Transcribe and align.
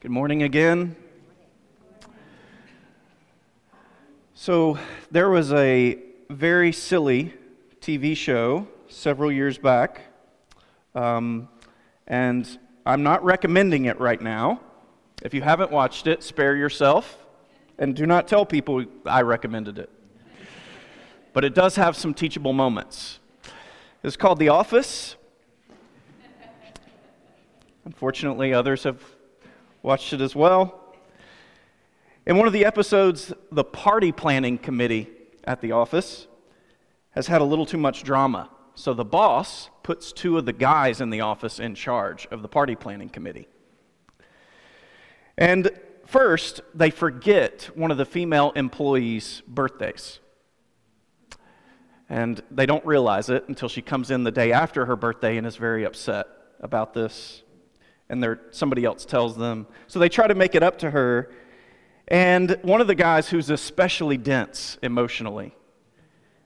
Good 0.00 0.12
morning 0.12 0.44
again. 0.44 0.96
So, 4.32 4.78
there 5.10 5.28
was 5.28 5.52
a 5.52 5.98
very 6.30 6.72
silly 6.72 7.34
TV 7.82 8.16
show 8.16 8.66
several 8.88 9.30
years 9.30 9.58
back, 9.58 10.00
um, 10.94 11.50
and 12.06 12.48
I'm 12.86 13.02
not 13.02 13.22
recommending 13.22 13.84
it 13.84 14.00
right 14.00 14.22
now. 14.22 14.62
If 15.22 15.34
you 15.34 15.42
haven't 15.42 15.70
watched 15.70 16.06
it, 16.06 16.22
spare 16.22 16.56
yourself 16.56 17.18
and 17.78 17.94
do 17.94 18.06
not 18.06 18.26
tell 18.26 18.46
people 18.46 18.82
I 19.04 19.20
recommended 19.20 19.78
it. 19.78 19.90
But 21.34 21.44
it 21.44 21.54
does 21.54 21.76
have 21.76 21.94
some 21.94 22.14
teachable 22.14 22.54
moments. 22.54 23.18
It's 24.02 24.16
called 24.16 24.38
The 24.38 24.48
Office. 24.48 25.16
Unfortunately, 27.84 28.54
others 28.54 28.84
have 28.84 29.04
watched 29.82 30.12
it 30.12 30.20
as 30.20 30.34
well. 30.34 30.94
In 32.26 32.36
one 32.36 32.46
of 32.46 32.52
the 32.52 32.64
episodes, 32.64 33.32
the 33.50 33.64
party 33.64 34.12
planning 34.12 34.58
committee 34.58 35.08
at 35.44 35.60
the 35.60 35.72
office 35.72 36.26
has 37.10 37.26
had 37.26 37.40
a 37.40 37.44
little 37.44 37.66
too 37.66 37.78
much 37.78 38.02
drama. 38.02 38.50
So 38.74 38.94
the 38.94 39.04
boss 39.04 39.70
puts 39.82 40.12
two 40.12 40.38
of 40.38 40.46
the 40.46 40.52
guys 40.52 41.00
in 41.00 41.10
the 41.10 41.22
office 41.22 41.58
in 41.58 41.74
charge 41.74 42.26
of 42.30 42.42
the 42.42 42.48
party 42.48 42.76
planning 42.76 43.08
committee. 43.08 43.48
And 45.36 45.70
first, 46.06 46.60
they 46.74 46.90
forget 46.90 47.70
one 47.74 47.90
of 47.90 47.96
the 47.96 48.04
female 48.04 48.52
employees' 48.54 49.42
birthdays. 49.48 50.20
And 52.08 52.42
they 52.50 52.66
don't 52.66 52.84
realize 52.84 53.30
it 53.30 53.48
until 53.48 53.68
she 53.68 53.82
comes 53.82 54.10
in 54.10 54.24
the 54.24 54.30
day 54.30 54.52
after 54.52 54.86
her 54.86 54.96
birthday 54.96 55.36
and 55.36 55.46
is 55.46 55.56
very 55.56 55.84
upset 55.84 56.26
about 56.60 56.92
this 56.92 57.42
and 58.10 58.38
somebody 58.50 58.84
else 58.84 59.04
tells 59.04 59.36
them. 59.36 59.66
So 59.86 59.98
they 59.98 60.08
try 60.08 60.26
to 60.26 60.34
make 60.34 60.54
it 60.54 60.62
up 60.62 60.78
to 60.80 60.90
her. 60.90 61.30
And 62.08 62.58
one 62.62 62.80
of 62.80 62.88
the 62.88 62.94
guys 62.94 63.28
who's 63.28 63.50
especially 63.50 64.16
dense 64.16 64.78
emotionally, 64.82 65.54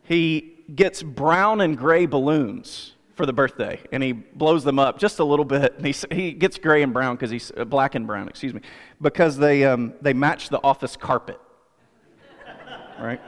he 0.03 0.59
gets 0.75 1.03
brown 1.03 1.61
and 1.61 1.77
gray 1.77 2.07
balloons 2.07 2.93
for 3.15 3.27
the 3.27 3.33
birthday, 3.33 3.81
and 3.93 4.03
he 4.03 4.13
blows 4.13 4.65
them 4.65 4.79
up 4.79 4.99
just 4.99 5.19
a 5.21 5.25
little 5.25 5.45
bit. 5.45 5.75
And 5.77 5.87
he, 5.87 5.95
he 6.11 6.33
gets 6.33 6.59
gray 6.59 6.83
and 6.83 6.93
brown 6.93 7.17
because 7.17 7.31
he's 7.31 7.51
uh, 7.57 7.65
black 7.65 7.95
and 7.95 8.07
brown, 8.07 8.29
excuse 8.29 8.53
me, 8.53 8.61
because 9.01 9.39
they, 9.39 9.65
um, 9.65 9.95
they 10.03 10.13
match 10.13 10.51
the 10.51 10.63
office 10.63 10.97
carpet, 10.97 11.41
right? 13.01 13.21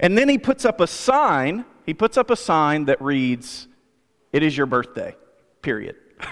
And 0.00 0.18
then 0.18 0.28
he 0.28 0.38
puts 0.38 0.64
up 0.64 0.80
a 0.80 0.86
sign. 0.86 1.64
He 1.86 1.94
puts 1.94 2.16
up 2.16 2.30
a 2.30 2.36
sign 2.36 2.86
that 2.86 3.00
reads, 3.00 3.68
"It 4.32 4.42
is 4.42 4.56
your 4.56 4.66
birthday." 4.66 5.14
Period. 5.62 5.94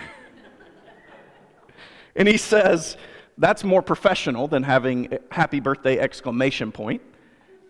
And 2.17 2.27
he 2.29 2.37
says, 2.37 2.97
that's 3.39 3.65
more 3.65 3.83
professional 3.83 4.49
than 4.49 4.63
having 4.63 5.19
happy 5.31 5.61
birthday 5.61 5.99
exclamation 5.99 6.73
point. 6.73 7.03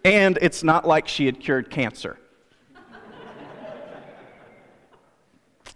And 0.04 0.38
it's 0.42 0.62
not 0.62 0.86
like 0.86 1.06
she 1.06 1.26
had 1.26 1.38
cured 1.40 1.70
cancer. 1.70 2.18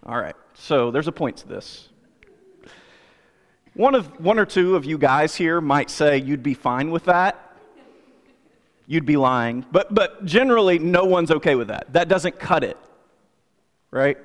All 0.04 0.18
right, 0.18 0.36
so 0.54 0.90
there's 0.90 1.08
a 1.08 1.12
point 1.12 1.36
to 1.38 1.48
this. 1.48 1.88
One, 3.74 3.94
of, 3.94 4.20
one 4.20 4.38
or 4.38 4.46
two 4.46 4.76
of 4.76 4.84
you 4.84 4.98
guys 4.98 5.34
here 5.34 5.60
might 5.60 5.90
say 5.90 6.18
you'd 6.18 6.42
be 6.42 6.54
fine 6.54 6.90
with 6.90 7.04
that. 7.04 7.40
You'd 8.86 9.06
be 9.06 9.16
lying. 9.16 9.64
But, 9.72 9.94
but 9.94 10.24
generally, 10.24 10.78
no 10.78 11.04
one's 11.04 11.30
okay 11.30 11.54
with 11.54 11.68
that. 11.68 11.92
That 11.92 12.08
doesn't 12.08 12.38
cut 12.38 12.64
it, 12.64 12.76
right? 13.90 14.18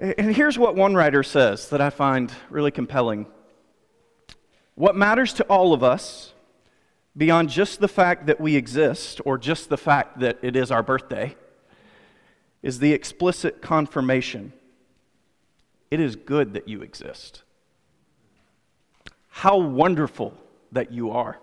And 0.00 0.34
here's 0.34 0.58
what 0.58 0.76
one 0.76 0.94
writer 0.94 1.22
says 1.22 1.70
that 1.70 1.80
I 1.80 1.90
find 1.90 2.32
really 2.50 2.70
compelling. 2.70 3.26
What 4.74 4.94
matters 4.94 5.32
to 5.34 5.44
all 5.44 5.72
of 5.72 5.82
us, 5.82 6.32
beyond 7.16 7.50
just 7.50 7.80
the 7.80 7.88
fact 7.88 8.26
that 8.26 8.40
we 8.40 8.54
exist 8.54 9.20
or 9.24 9.38
just 9.38 9.68
the 9.68 9.76
fact 9.76 10.20
that 10.20 10.38
it 10.42 10.54
is 10.54 10.70
our 10.70 10.84
birthday, 10.84 11.34
is 12.62 12.78
the 12.78 12.92
explicit 12.92 13.60
confirmation 13.60 14.52
it 15.90 16.00
is 16.00 16.16
good 16.16 16.52
that 16.52 16.68
you 16.68 16.82
exist. 16.82 17.42
How 19.28 19.56
wonderful 19.58 20.34
that 20.72 20.92
you 20.92 21.10
are. 21.12 21.38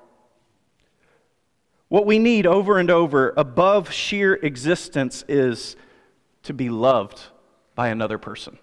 What 1.88 2.06
we 2.06 2.20
need 2.20 2.46
over 2.46 2.78
and 2.78 2.92
over, 2.92 3.34
above 3.36 3.92
sheer 3.92 4.36
existence, 4.36 5.24
is 5.28 5.76
to 6.44 6.54
be 6.54 6.70
loved 6.70 7.22
by 7.76 7.90
another 7.90 8.18
person. 8.18 8.58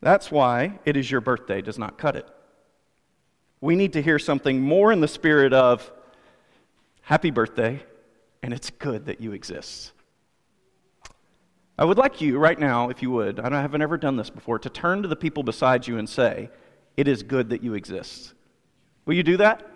That's 0.00 0.30
why 0.30 0.78
it 0.84 0.96
is 0.96 1.10
your 1.10 1.20
birthday 1.20 1.60
does 1.60 1.78
not 1.78 1.98
cut 1.98 2.16
it. 2.16 2.26
We 3.60 3.76
need 3.76 3.92
to 3.92 4.02
hear 4.02 4.18
something 4.18 4.60
more 4.60 4.90
in 4.90 5.00
the 5.00 5.08
spirit 5.08 5.52
of 5.52 5.90
happy 7.02 7.30
birthday, 7.30 7.82
and 8.42 8.54
it's 8.54 8.70
good 8.70 9.06
that 9.06 9.20
you 9.20 9.32
exist. 9.32 9.92
I 11.78 11.84
would 11.84 11.98
like 11.98 12.20
you 12.20 12.38
right 12.38 12.58
now, 12.58 12.88
if 12.88 13.02
you 13.02 13.10
would, 13.10 13.40
I 13.40 13.60
haven't 13.60 13.82
ever 13.82 13.96
done 13.96 14.16
this 14.16 14.30
before, 14.30 14.58
to 14.58 14.70
turn 14.70 15.02
to 15.02 15.08
the 15.08 15.16
people 15.16 15.42
beside 15.42 15.86
you 15.86 15.98
and 15.98 16.08
say, 16.08 16.50
It 16.96 17.08
is 17.08 17.22
good 17.22 17.50
that 17.50 17.62
you 17.62 17.74
exist. 17.74 18.34
Will 19.06 19.14
you 19.14 19.22
do 19.22 19.36
that? 19.38 19.66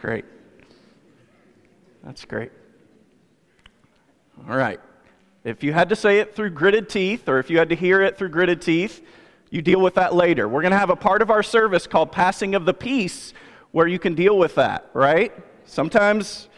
Great. 0.00 0.24
That's 2.04 2.24
great. 2.24 2.52
All 4.48 4.56
right. 4.56 4.80
If 5.42 5.62
you 5.62 5.72
had 5.72 5.88
to 5.88 5.96
say 5.96 6.20
it 6.20 6.34
through 6.34 6.50
gritted 6.50 6.88
teeth, 6.88 7.28
or 7.28 7.38
if 7.38 7.50
you 7.50 7.58
had 7.58 7.70
to 7.70 7.76
hear 7.76 8.02
it 8.02 8.18
through 8.18 8.28
gritted 8.30 8.62
teeth, 8.62 9.02
you 9.50 9.62
deal 9.62 9.80
with 9.80 9.94
that 9.94 10.14
later. 10.14 10.48
We're 10.48 10.62
going 10.62 10.72
to 10.72 10.78
have 10.78 10.90
a 10.90 10.96
part 10.96 11.22
of 11.22 11.30
our 11.30 11.42
service 11.42 11.86
called 11.86 12.12
Passing 12.12 12.54
of 12.54 12.64
the 12.64 12.74
Peace 12.74 13.32
where 13.70 13.86
you 13.86 13.98
can 13.98 14.14
deal 14.14 14.38
with 14.38 14.54
that, 14.54 14.88
right? 14.94 15.32
Sometimes 15.64 16.48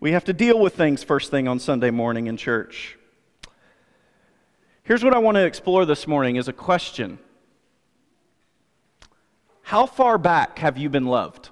we 0.00 0.12
have 0.12 0.24
to 0.24 0.32
deal 0.32 0.58
with 0.58 0.74
things 0.74 1.02
first 1.02 1.30
thing 1.30 1.48
on 1.48 1.58
Sunday 1.58 1.90
morning 1.90 2.26
in 2.26 2.36
church. 2.36 2.96
Here's 4.82 5.04
what 5.04 5.12
I 5.12 5.18
want 5.18 5.36
to 5.36 5.44
explore 5.44 5.84
this 5.84 6.06
morning 6.06 6.36
is 6.36 6.48
a 6.48 6.52
question. 6.52 7.18
How 9.62 9.86
far 9.86 10.16
back 10.16 10.58
have 10.60 10.78
you 10.78 10.88
been 10.88 11.04
loved? 11.04 11.50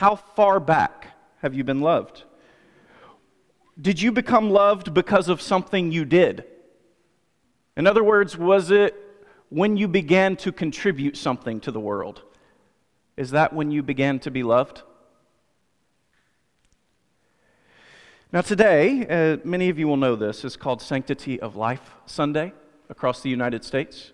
How 0.00 0.16
far 0.16 0.60
back 0.60 1.08
have 1.42 1.52
you 1.52 1.62
been 1.62 1.82
loved? 1.82 2.24
Did 3.78 4.00
you 4.00 4.10
become 4.12 4.48
loved 4.48 4.94
because 4.94 5.28
of 5.28 5.42
something 5.42 5.92
you 5.92 6.06
did? 6.06 6.44
In 7.76 7.86
other 7.86 8.02
words, 8.02 8.34
was 8.34 8.70
it 8.70 8.94
when 9.50 9.76
you 9.76 9.86
began 9.88 10.36
to 10.36 10.52
contribute 10.52 11.18
something 11.18 11.60
to 11.60 11.70
the 11.70 11.80
world? 11.80 12.22
Is 13.18 13.32
that 13.32 13.52
when 13.52 13.70
you 13.70 13.82
began 13.82 14.18
to 14.20 14.30
be 14.30 14.42
loved? 14.42 14.80
Now, 18.32 18.40
today, 18.40 19.06
uh, 19.06 19.36
many 19.44 19.68
of 19.68 19.78
you 19.78 19.86
will 19.86 19.98
know 19.98 20.16
this, 20.16 20.46
is 20.46 20.56
called 20.56 20.80
Sanctity 20.80 21.38
of 21.38 21.56
Life 21.56 21.96
Sunday 22.06 22.54
across 22.88 23.20
the 23.20 23.28
United 23.28 23.64
States. 23.64 24.12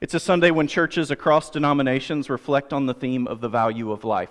It's 0.00 0.14
a 0.14 0.20
Sunday 0.20 0.50
when 0.50 0.66
churches 0.66 1.10
across 1.10 1.50
denominations 1.50 2.30
reflect 2.30 2.72
on 2.72 2.86
the 2.86 2.94
theme 2.94 3.26
of 3.26 3.42
the 3.42 3.50
value 3.50 3.92
of 3.92 4.02
life, 4.02 4.30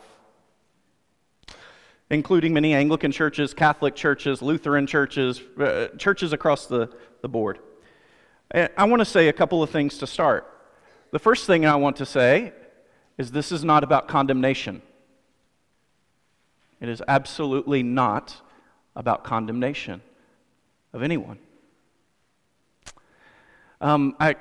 including 2.09 2.55
many 2.55 2.73
Anglican 2.73 3.11
churches, 3.11 3.53
Catholic 3.53 3.93
churches, 3.95 4.41
Lutheran 4.41 4.87
churches, 4.87 5.39
uh, 5.59 5.89
churches 5.99 6.33
across 6.33 6.65
the, 6.65 6.89
the 7.21 7.29
board. 7.29 7.59
I 8.51 8.85
want 8.85 8.99
to 9.01 9.05
say 9.05 9.27
a 9.27 9.33
couple 9.33 9.61
of 9.61 9.69
things 9.69 9.99
to 9.99 10.07
start. 10.07 10.51
The 11.11 11.19
first 11.19 11.45
thing 11.45 11.67
I 11.67 11.75
want 11.75 11.97
to 11.97 12.05
say 12.05 12.51
is 13.19 13.29
this 13.29 13.51
is 13.51 13.63
not 13.63 13.83
about 13.83 14.07
condemnation. 14.07 14.81
It 16.81 16.89
is 16.89 17.03
absolutely 17.07 17.83
not 17.83 18.41
about 18.95 19.23
condemnation 19.23 20.01
of 20.93 21.03
anyone. 21.03 21.37
Um, 23.81 24.15
I 24.19 24.35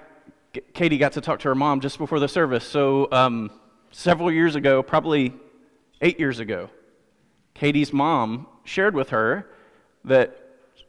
Katie 0.74 0.98
got 0.98 1.12
to 1.12 1.20
talk 1.20 1.40
to 1.40 1.48
her 1.48 1.54
mom 1.54 1.80
just 1.80 1.98
before 1.98 2.20
the 2.20 2.28
service. 2.28 2.64
So, 2.64 3.08
um, 3.12 3.50
several 3.90 4.30
years 4.30 4.54
ago, 4.54 4.82
probably 4.82 5.34
eight 6.00 6.18
years 6.18 6.38
ago, 6.38 6.70
Katie's 7.54 7.92
mom 7.92 8.46
shared 8.64 8.94
with 8.94 9.10
her 9.10 9.48
that 10.04 10.36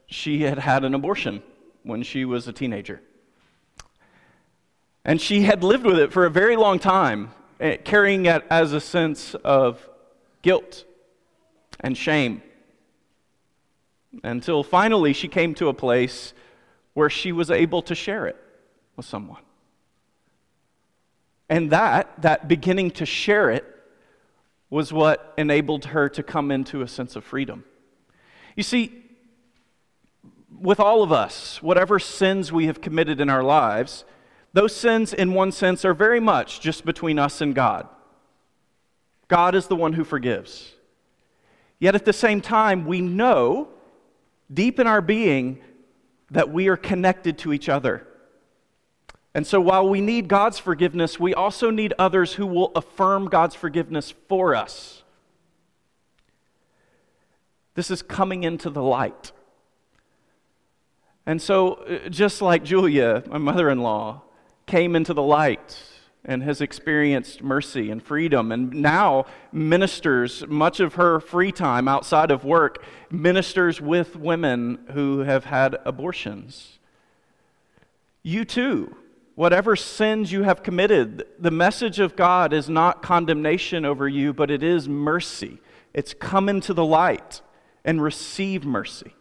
she 0.06 0.42
had 0.42 0.58
had 0.58 0.84
an 0.84 0.94
abortion 0.94 1.42
when 1.82 2.02
she 2.02 2.24
was 2.24 2.46
a 2.48 2.52
teenager. 2.52 3.00
And 5.04 5.20
she 5.20 5.42
had 5.42 5.64
lived 5.64 5.84
with 5.84 5.98
it 5.98 6.12
for 6.12 6.26
a 6.26 6.30
very 6.30 6.56
long 6.56 6.78
time, 6.78 7.32
eh, 7.58 7.76
carrying 7.76 8.26
it 8.26 8.44
as 8.50 8.72
a 8.72 8.80
sense 8.80 9.34
of 9.36 9.88
guilt 10.42 10.84
and 11.80 11.96
shame. 11.96 12.42
Until 14.22 14.62
finally 14.62 15.12
she 15.12 15.28
came 15.28 15.54
to 15.54 15.68
a 15.68 15.74
place 15.74 16.34
where 16.94 17.08
she 17.08 17.32
was 17.32 17.50
able 17.50 17.82
to 17.82 17.94
share 17.94 18.26
it 18.26 18.36
with 18.96 19.06
someone. 19.06 19.42
And 21.50 21.70
that, 21.70 22.22
that 22.22 22.48
beginning 22.48 22.92
to 22.92 23.04
share 23.04 23.50
it, 23.50 23.66
was 24.70 24.92
what 24.92 25.34
enabled 25.36 25.86
her 25.86 26.08
to 26.08 26.22
come 26.22 26.52
into 26.52 26.80
a 26.80 26.88
sense 26.88 27.16
of 27.16 27.24
freedom. 27.24 27.64
You 28.54 28.62
see, 28.62 28.92
with 30.60 30.78
all 30.78 31.02
of 31.02 31.10
us, 31.10 31.60
whatever 31.60 31.98
sins 31.98 32.52
we 32.52 32.66
have 32.66 32.80
committed 32.80 33.20
in 33.20 33.28
our 33.28 33.42
lives, 33.42 34.04
those 34.52 34.74
sins, 34.74 35.12
in 35.12 35.34
one 35.34 35.50
sense, 35.50 35.84
are 35.84 35.94
very 35.94 36.20
much 36.20 36.60
just 36.60 36.84
between 36.84 37.18
us 37.18 37.40
and 37.40 37.52
God. 37.52 37.88
God 39.26 39.56
is 39.56 39.66
the 39.66 39.76
one 39.76 39.94
who 39.94 40.04
forgives. 40.04 40.74
Yet 41.80 41.96
at 41.96 42.04
the 42.04 42.12
same 42.12 42.40
time, 42.40 42.84
we 42.84 43.00
know 43.00 43.68
deep 44.52 44.78
in 44.78 44.86
our 44.86 45.00
being 45.00 45.60
that 46.30 46.50
we 46.50 46.68
are 46.68 46.76
connected 46.76 47.38
to 47.38 47.52
each 47.52 47.68
other. 47.68 48.06
And 49.34 49.46
so 49.46 49.60
while 49.60 49.88
we 49.88 50.00
need 50.00 50.28
God's 50.28 50.58
forgiveness, 50.58 51.20
we 51.20 51.34
also 51.34 51.70
need 51.70 51.94
others 51.98 52.34
who 52.34 52.46
will 52.46 52.72
affirm 52.74 53.28
God's 53.28 53.54
forgiveness 53.54 54.12
for 54.28 54.56
us. 54.56 55.04
This 57.74 57.90
is 57.90 58.02
coming 58.02 58.42
into 58.42 58.70
the 58.70 58.82
light. 58.82 59.32
And 61.26 61.40
so, 61.40 61.74
uh, 61.74 62.08
just 62.08 62.42
like 62.42 62.64
Julia, 62.64 63.22
my 63.28 63.38
mother 63.38 63.70
in 63.70 63.80
law, 63.80 64.22
came 64.66 64.96
into 64.96 65.14
the 65.14 65.22
light 65.22 65.78
and 66.24 66.42
has 66.42 66.60
experienced 66.60 67.42
mercy 67.42 67.90
and 67.90 68.02
freedom, 68.02 68.52
and 68.52 68.72
now 68.72 69.24
ministers 69.52 70.46
much 70.48 70.80
of 70.80 70.94
her 70.94 71.20
free 71.20 71.52
time 71.52 71.88
outside 71.88 72.30
of 72.30 72.44
work, 72.44 72.84
ministers 73.10 73.80
with 73.80 74.16
women 74.16 74.78
who 74.92 75.20
have 75.20 75.44
had 75.44 75.76
abortions. 75.84 76.78
You 78.22 78.44
too, 78.44 78.94
whatever 79.34 79.76
sins 79.76 80.32
you 80.32 80.42
have 80.42 80.62
committed, 80.62 81.26
the 81.38 81.50
message 81.50 81.98
of 81.98 82.16
God 82.16 82.52
is 82.52 82.68
not 82.68 83.02
condemnation 83.02 83.84
over 83.84 84.08
you, 84.08 84.32
but 84.32 84.50
it 84.50 84.62
is 84.62 84.88
mercy. 84.88 85.60
It's 85.94 86.14
come 86.14 86.48
into 86.48 86.74
the 86.74 86.84
light 86.84 87.40
and 87.84 88.02
receive 88.02 88.64
mercy. 88.64 89.14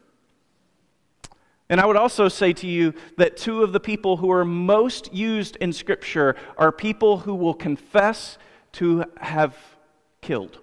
And 1.69 1.79
I 1.79 1.85
would 1.85 1.95
also 1.95 2.27
say 2.29 2.51
to 2.53 2.67
you 2.67 2.93
that 3.17 3.37
two 3.37 3.61
of 3.63 3.73
the 3.73 3.79
people 3.79 4.17
who 4.17 4.31
are 4.31 4.43
most 4.43 5.13
used 5.13 5.55
in 5.57 5.71
Scripture 5.71 6.35
are 6.57 6.71
people 6.71 7.19
who 7.19 7.35
will 7.35 7.53
confess 7.53 8.39
to 8.73 9.05
have 9.17 9.55
killed. 10.21 10.59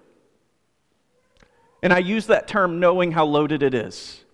And 1.81 1.93
I 1.93 1.99
use 1.99 2.27
that 2.27 2.47
term 2.47 2.79
knowing 2.79 3.13
how 3.13 3.25
loaded 3.25 3.63
it 3.63 3.73
is. 3.73 4.25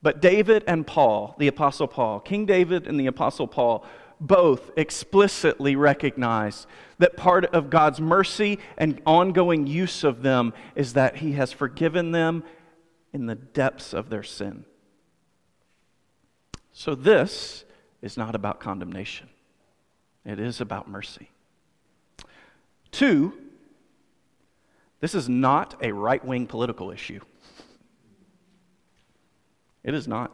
But 0.00 0.20
David 0.20 0.64
and 0.66 0.86
Paul, 0.86 1.34
the 1.38 1.48
Apostle 1.48 1.88
Paul, 1.88 2.20
King 2.20 2.46
David 2.46 2.86
and 2.86 2.98
the 2.98 3.06
Apostle 3.06 3.48
Paul, 3.48 3.84
both 4.20 4.70
explicitly 4.76 5.76
recognize 5.76 6.66
that 6.98 7.16
part 7.16 7.44
of 7.46 7.70
God's 7.70 8.00
mercy 8.00 8.58
and 8.76 9.00
ongoing 9.06 9.66
use 9.66 10.04
of 10.04 10.22
them 10.22 10.52
is 10.74 10.94
that 10.94 11.16
He 11.16 11.32
has 11.32 11.52
forgiven 11.52 12.12
them 12.12 12.44
in 13.12 13.26
the 13.26 13.34
depths 13.34 13.92
of 13.92 14.10
their 14.10 14.22
sin. 14.22 14.64
So, 16.72 16.94
this 16.94 17.64
is 18.02 18.16
not 18.16 18.34
about 18.34 18.60
condemnation, 18.60 19.28
it 20.24 20.38
is 20.38 20.60
about 20.60 20.88
mercy. 20.88 21.30
Two, 22.90 23.32
this 25.00 25.14
is 25.14 25.28
not 25.28 25.76
a 25.82 25.92
right 25.92 26.24
wing 26.24 26.46
political 26.46 26.90
issue. 26.90 27.20
It 29.88 29.94
is 29.94 30.06
not. 30.06 30.30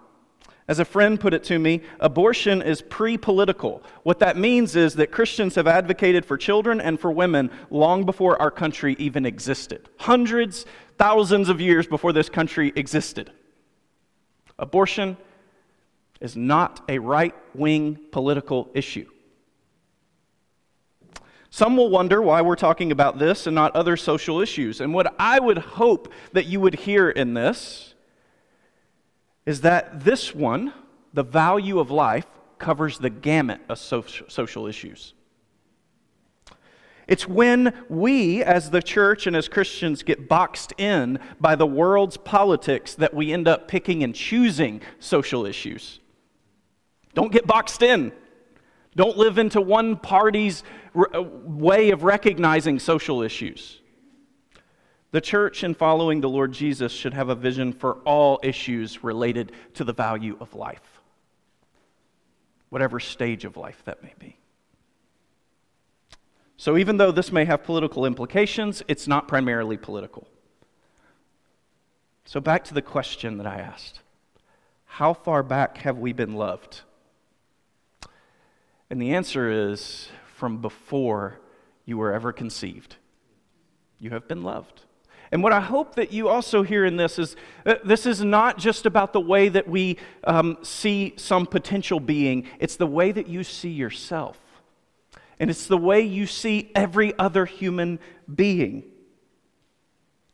As 0.67 0.81
a 0.81 0.85
friend 0.85 1.21
put 1.21 1.33
it 1.33 1.45
to 1.45 1.61
me, 1.61 1.83
abortion 2.01 2.61
is 2.61 2.83
pre 2.83 3.17
political. 3.17 3.85
What 4.03 4.19
that 4.19 4.37
means 4.37 4.75
is 4.75 4.95
that 4.95 5.13
Christians 5.13 5.55
have 5.55 5.69
advocated 5.69 6.27
for 6.27 6.37
children 6.37 6.81
and 6.81 6.99
for 6.99 7.13
women 7.13 7.53
long 7.71 8.05
before 8.05 8.41
our 8.43 8.51
country 8.51 8.97
even 8.99 9.25
existed. 9.25 9.89
Hundreds, 9.97 10.67
thousands 10.99 11.49
of 11.49 11.61
years 11.61 11.87
before 11.87 12.13
this 12.13 12.29
country 12.29 12.73
existed. 12.75 13.31
Abortion 14.59 15.17
is 16.21 16.37
not 16.37 16.81
a 16.89 16.99
right 16.99 17.35
wing 17.55 17.97
political 18.11 18.71
issue. 18.75 19.09
Some 21.51 21.77
will 21.77 21.91
wonder 21.91 22.21
why 22.21 22.43
we're 22.43 22.57
talking 22.57 22.91
about 22.91 23.21
this 23.21 23.47
and 23.47 23.55
not 23.55 23.77
other 23.77 23.97
social 23.97 24.41
issues. 24.41 24.81
And 24.81 24.93
what 24.93 25.15
I 25.17 25.39
would 25.39 25.59
hope 25.59 26.13
that 26.33 26.47
you 26.47 26.59
would 26.59 26.75
hear 26.75 27.09
in 27.09 27.35
this 27.35 27.94
is 29.47 29.61
that 29.63 30.05
this 30.05 30.35
one, 30.35 30.73
the 31.13 31.23
value 31.23 31.79
of 31.79 31.91
life, 31.91 32.27
covers 32.59 32.99
the 32.99 33.11
gamut 33.11 33.61
of 33.69 33.79
social 33.79 34.67
issues. 34.67 35.15
It's 37.07 37.29
when 37.29 37.75
we, 37.91 38.43
as 38.43 38.71
the 38.71 38.81
church 38.81 39.27
and 39.27 39.37
as 39.37 39.49
Christians, 39.49 40.03
get 40.03 40.27
boxed 40.27 40.73
in 40.79 41.19
by 41.39 41.55
the 41.55 41.67
world's 41.67 42.17
politics 42.17 42.95
that 42.95 43.13
we 43.13 43.33
end 43.33 43.47
up 43.47 43.69
picking 43.69 44.03
and 44.03 44.15
choosing 44.15 44.81
social 44.99 45.45
issues. 45.45 46.01
Don't 47.13 47.31
get 47.31 47.47
boxed 47.47 47.83
in. 47.83 48.13
Don't 48.97 49.19
live 49.19 49.37
into 49.37 49.61
one 49.61 49.97
party's 49.97 50.63
way 50.95 51.91
of 51.91 52.05
recognizing 52.05 52.79
social 52.79 53.21
issues. 53.21 53.81
The 55.15 55.21
church, 55.21 55.63
in 55.63 55.75
following 55.75 56.21
the 56.21 56.29
Lord 56.29 56.51
Jesus, 56.51 56.91
should 56.91 57.15
have 57.15 57.29
a 57.29 57.37
vision 57.37 57.73
for 57.73 57.99
all 57.99 58.41
issues 58.43 59.05
related 59.05 59.53
to 59.75 59.85
the 59.85 59.93
value 59.93 60.37
of 60.41 60.57
life, 60.57 61.01
whatever 62.69 62.99
stage 62.99 63.45
of 63.45 63.57
life 63.57 63.81
that 63.85 64.03
may 64.03 64.13
be. 64.19 64.37
So, 66.57 66.77
even 66.77 66.97
though 66.97 67.13
this 67.13 67.31
may 67.31 67.45
have 67.45 67.63
political 67.63 68.07
implications, 68.07 68.83
it's 68.89 69.07
not 69.07 69.29
primarily 69.29 69.77
political. 69.77 70.27
So, 72.25 72.41
back 72.41 72.65
to 72.65 72.75
the 72.75 72.83
question 72.83 73.39
that 73.39 73.47
I 73.47 73.59
asked 73.59 74.01
How 74.85 75.15
far 75.15 75.45
back 75.45 75.79
have 75.79 75.97
we 75.97 76.13
been 76.13 76.35
loved? 76.35 76.81
And 78.91 79.01
the 79.01 79.15
answer 79.15 79.71
is 79.71 80.09
from 80.35 80.61
before 80.61 81.39
you 81.85 81.99
were 81.99 82.13
ever 82.13 82.33
conceived. 82.33 82.97
You 84.01 84.11
have 84.11 84.27
been 84.27 84.43
loved. 84.43 84.81
And 85.33 85.43
what 85.43 85.53
I 85.53 85.61
hope 85.61 85.97
that 85.97 86.13
you 86.13 86.29
also 86.29 86.63
hear 86.63 86.85
in 86.85 86.97
this 86.97 87.19
is 87.19 87.37
uh, 87.67 87.77
this 87.85 88.07
is 88.07 88.23
not 88.23 88.59
just 88.59 88.87
about 88.87 89.13
the 89.13 89.21
way 89.21 89.49
that 89.49 89.69
we 89.69 89.99
um, 90.25 90.59
see 90.63 91.15
some 91.17 91.47
potential 91.47 92.01
being, 92.01 92.47
it's 92.59 92.77
the 92.77 92.87
way 92.87 93.13
that 93.13 93.27
you 93.27 93.45
see 93.45 93.71
yourself. 93.71 94.39
And 95.41 95.51
it's 95.51 95.67
the 95.67 95.79
way 95.79 96.03
you 96.03 96.27
see 96.27 96.71
every 96.75 97.17
other 97.19 97.45
human 97.45 97.99
being. 98.33 98.85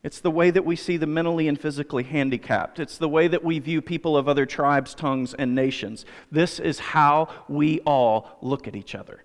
It's 0.02 0.20
the 0.20 0.31
way 0.31 0.50
that 0.50 0.64
we 0.64 0.76
see 0.76 0.96
the 0.96 1.06
mentally 1.06 1.46
and 1.46 1.60
physically 1.60 2.04
handicapped. 2.04 2.79
It's 2.79 2.96
the 2.96 3.08
way 3.08 3.29
that 3.29 3.44
we 3.44 3.58
view 3.58 3.82
people 3.82 4.17
of 4.17 4.29
other 4.29 4.46
tribes, 4.46 4.94
tongues, 4.94 5.34
and 5.34 5.55
nations. 5.55 6.06
This 6.31 6.58
is 6.58 6.79
how 6.79 7.29
we 7.48 7.81
all 7.81 8.38
look 8.41 8.67
at 8.67 8.74
each 8.74 8.94
other 8.94 9.24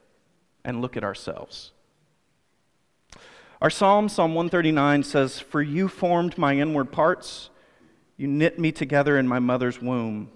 and 0.65 0.81
look 0.81 0.97
at 0.97 1.03
ourselves. 1.03 1.71
Our 3.61 3.69
psalm, 3.69 4.09
Psalm 4.09 4.35
139, 4.35 5.03
says, 5.03 5.39
For 5.39 5.61
you 5.61 5.87
formed 5.87 6.37
my 6.37 6.57
inward 6.57 6.91
parts, 6.91 7.49
you 8.17 8.27
knit 8.27 8.59
me 8.59 8.71
together 8.71 9.17
in 9.17 9.27
my 9.27 9.39
mother's 9.39 9.81
womb. 9.81 10.29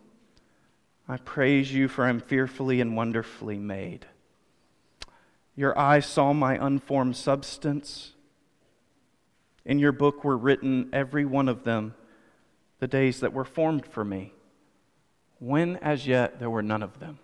I 1.08 1.18
praise 1.18 1.74
you, 1.74 1.88
for 1.88 2.06
I'm 2.06 2.22
fearfully 2.22 2.80
and 2.80 2.96
wonderfully 2.96 3.58
made. 3.58 4.06
Your 5.56 5.78
eyes 5.78 6.06
saw 6.06 6.32
my 6.32 6.64
unformed 6.64 7.18
substance. 7.18 8.14
In 9.66 9.80
your 9.80 9.92
book 9.92 10.24
were 10.24 10.38
written, 10.38 10.90
every 10.94 11.26
one 11.26 11.50
of 11.50 11.64
them, 11.64 11.96
the 12.80 12.88
days 12.88 13.20
that 13.20 13.34
were 13.34 13.44
formed 13.44 13.86
for 13.86 14.06
me, 14.06 14.34
when 15.40 15.76
as 15.78 16.08
yet 16.08 16.40
there 16.40 16.50
were 16.50 16.62
none 16.62 16.82
of 16.82 17.00
them. 17.00 17.20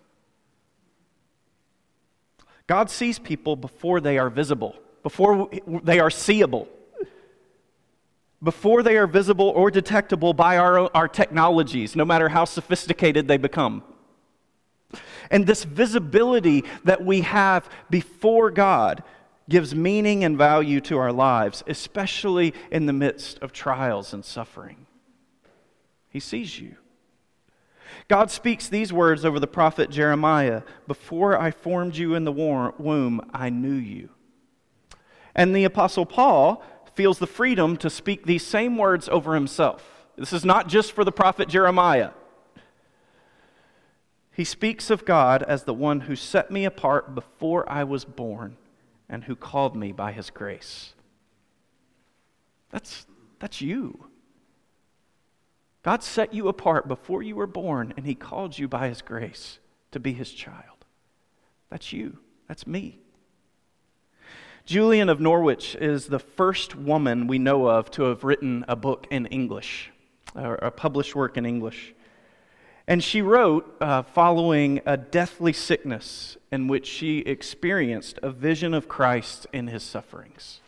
God 2.66 2.90
sees 2.90 3.18
people 3.18 3.56
before 3.56 4.00
they 4.00 4.18
are 4.18 4.28
visible, 4.28 4.76
before 5.06 5.48
they 5.84 6.00
are 6.00 6.10
seeable, 6.10 6.66
before 8.42 8.82
they 8.82 8.96
are 8.96 9.06
visible 9.06 9.50
or 9.50 9.70
detectable 9.70 10.34
by 10.34 10.58
our, 10.58 10.90
our 10.96 11.06
technologies, 11.06 11.94
no 11.94 12.04
matter 12.04 12.28
how 12.28 12.44
sophisticated 12.44 13.28
they 13.28 13.36
become. 13.36 13.84
And 15.30 15.46
this 15.46 15.62
visibility 15.62 16.64
that 16.82 17.04
we 17.04 17.20
have 17.20 17.68
before 17.88 18.50
God 18.50 19.04
gives 19.48 19.76
meaning 19.76 20.24
and 20.24 20.36
value 20.36 20.80
to 20.80 20.98
our 20.98 21.12
lives, 21.12 21.62
especially 21.68 22.52
in 22.72 22.86
the 22.86 22.92
midst 22.92 23.38
of 23.38 23.52
trials 23.52 24.12
and 24.12 24.24
suffering. 24.24 24.86
He 26.08 26.18
sees 26.18 26.58
you. 26.58 26.74
God 28.08 28.32
speaks 28.32 28.68
these 28.68 28.92
words 28.92 29.24
over 29.24 29.38
the 29.38 29.46
prophet 29.46 29.88
Jeremiah 29.88 30.62
Before 30.88 31.40
I 31.40 31.52
formed 31.52 31.94
you 31.94 32.16
in 32.16 32.24
the 32.24 32.32
womb, 32.32 33.30
I 33.32 33.50
knew 33.50 33.70
you. 33.70 34.08
And 35.36 35.54
the 35.54 35.64
apostle 35.64 36.06
Paul 36.06 36.64
feels 36.94 37.20
the 37.20 37.26
freedom 37.28 37.76
to 37.76 37.88
speak 37.88 38.26
these 38.26 38.44
same 38.44 38.76
words 38.76 39.08
over 39.08 39.34
himself. 39.34 40.08
This 40.16 40.32
is 40.32 40.44
not 40.44 40.66
just 40.66 40.90
for 40.90 41.04
the 41.04 41.12
prophet 41.12 41.48
Jeremiah. 41.48 42.10
He 44.32 44.44
speaks 44.44 44.90
of 44.90 45.04
God 45.04 45.44
as 45.44 45.62
the 45.62 45.74
one 45.74 46.00
who 46.00 46.16
set 46.16 46.50
me 46.50 46.64
apart 46.64 47.14
before 47.14 47.70
I 47.70 47.84
was 47.84 48.04
born 48.04 48.56
and 49.08 49.24
who 49.24 49.36
called 49.36 49.76
me 49.76 49.92
by 49.92 50.10
his 50.10 50.30
grace. 50.30 50.94
That's, 52.70 53.06
that's 53.38 53.60
you. 53.60 54.06
God 55.86 56.02
set 56.02 56.34
you 56.34 56.48
apart 56.48 56.88
before 56.88 57.22
you 57.22 57.36
were 57.36 57.46
born, 57.46 57.94
and 57.96 58.04
He 58.04 58.16
called 58.16 58.58
you 58.58 58.66
by 58.66 58.88
His 58.88 59.02
grace 59.02 59.60
to 59.92 60.00
be 60.00 60.12
His 60.12 60.32
child. 60.32 60.84
That's 61.70 61.92
you. 61.92 62.18
That's 62.48 62.66
me. 62.66 62.98
Julian 64.66 65.08
of 65.08 65.20
Norwich 65.20 65.76
is 65.76 66.06
the 66.06 66.18
first 66.18 66.74
woman 66.74 67.28
we 67.28 67.38
know 67.38 67.68
of 67.68 67.88
to 67.92 68.02
have 68.02 68.24
written 68.24 68.64
a 68.66 68.74
book 68.74 69.06
in 69.12 69.26
English, 69.26 69.92
or 70.34 70.56
a 70.56 70.72
published 70.72 71.14
work 71.14 71.36
in 71.36 71.46
English. 71.46 71.94
And 72.88 73.02
she 73.02 73.22
wrote 73.22 73.76
uh, 73.80 74.02
following 74.02 74.80
a 74.84 74.96
deathly 74.96 75.52
sickness 75.52 76.36
in 76.50 76.66
which 76.66 76.88
she 76.88 77.18
experienced 77.18 78.18
a 78.24 78.30
vision 78.30 78.74
of 78.74 78.88
Christ 78.88 79.46
in 79.52 79.68
his 79.68 79.84
sufferings. 79.84 80.58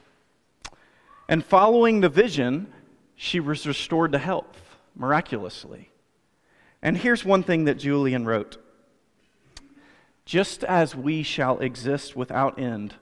And 1.29 1.45
following 1.45 2.01
the 2.01 2.09
vision, 2.09 2.73
she 3.17 3.41
was 3.41 3.67
restored 3.67 4.13
to 4.13 4.19
health 4.19 4.77
miraculously. 4.95 5.91
And 6.81 6.99
here's 6.99 7.25
one 7.25 7.43
thing 7.43 7.65
that 7.65 7.81
Julian 7.81 8.27
wrote 8.27 8.59
Just 10.25 10.63
as 10.63 10.95
we 10.95 11.25
shall 11.25 11.59
exist 11.59 12.15
without 12.15 12.61
end, 12.61 12.95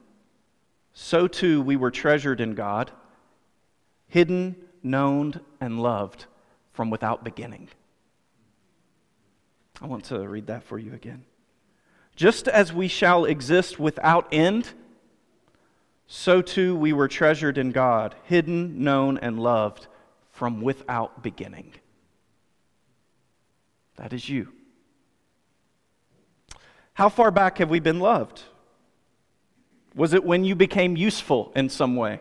so 0.98 1.28
too 1.28 1.60
we 1.60 1.76
were 1.76 1.90
treasured 1.90 2.40
in 2.40 2.54
God, 2.54 2.90
hidden, 4.08 4.56
known, 4.82 5.38
and 5.60 5.78
loved 5.78 6.24
from 6.72 6.88
without 6.88 7.22
beginning. 7.22 7.68
I 9.82 9.86
want 9.88 10.04
to 10.04 10.26
read 10.26 10.46
that 10.46 10.62
for 10.62 10.78
you 10.78 10.94
again. 10.94 11.26
Just 12.16 12.48
as 12.48 12.72
we 12.72 12.88
shall 12.88 13.26
exist 13.26 13.78
without 13.78 14.26
end, 14.32 14.70
so 16.06 16.40
too 16.40 16.74
we 16.74 16.94
were 16.94 17.08
treasured 17.08 17.58
in 17.58 17.72
God, 17.72 18.14
hidden, 18.24 18.82
known, 18.82 19.18
and 19.18 19.38
loved 19.38 19.88
from 20.32 20.62
without 20.62 21.22
beginning. 21.22 21.74
That 23.96 24.14
is 24.14 24.30
you. 24.30 24.50
How 26.94 27.10
far 27.10 27.30
back 27.30 27.58
have 27.58 27.68
we 27.68 27.80
been 27.80 28.00
loved? 28.00 28.44
Was 29.96 30.12
it 30.12 30.24
when 30.24 30.44
you 30.44 30.54
became 30.54 30.94
useful 30.94 31.50
in 31.56 31.70
some 31.70 31.96
way? 31.96 32.20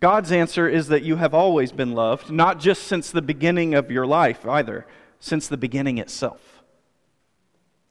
God's 0.00 0.32
answer 0.32 0.68
is 0.68 0.88
that 0.88 1.02
you 1.02 1.16
have 1.16 1.32
always 1.32 1.72
been 1.72 1.92
loved, 1.92 2.30
not 2.30 2.58
just 2.60 2.82
since 2.82 3.10
the 3.10 3.22
beginning 3.22 3.74
of 3.74 3.90
your 3.90 4.06
life 4.06 4.44
either, 4.44 4.86
since 5.20 5.48
the 5.48 5.56
beginning 5.56 5.98
itself. 5.98 6.62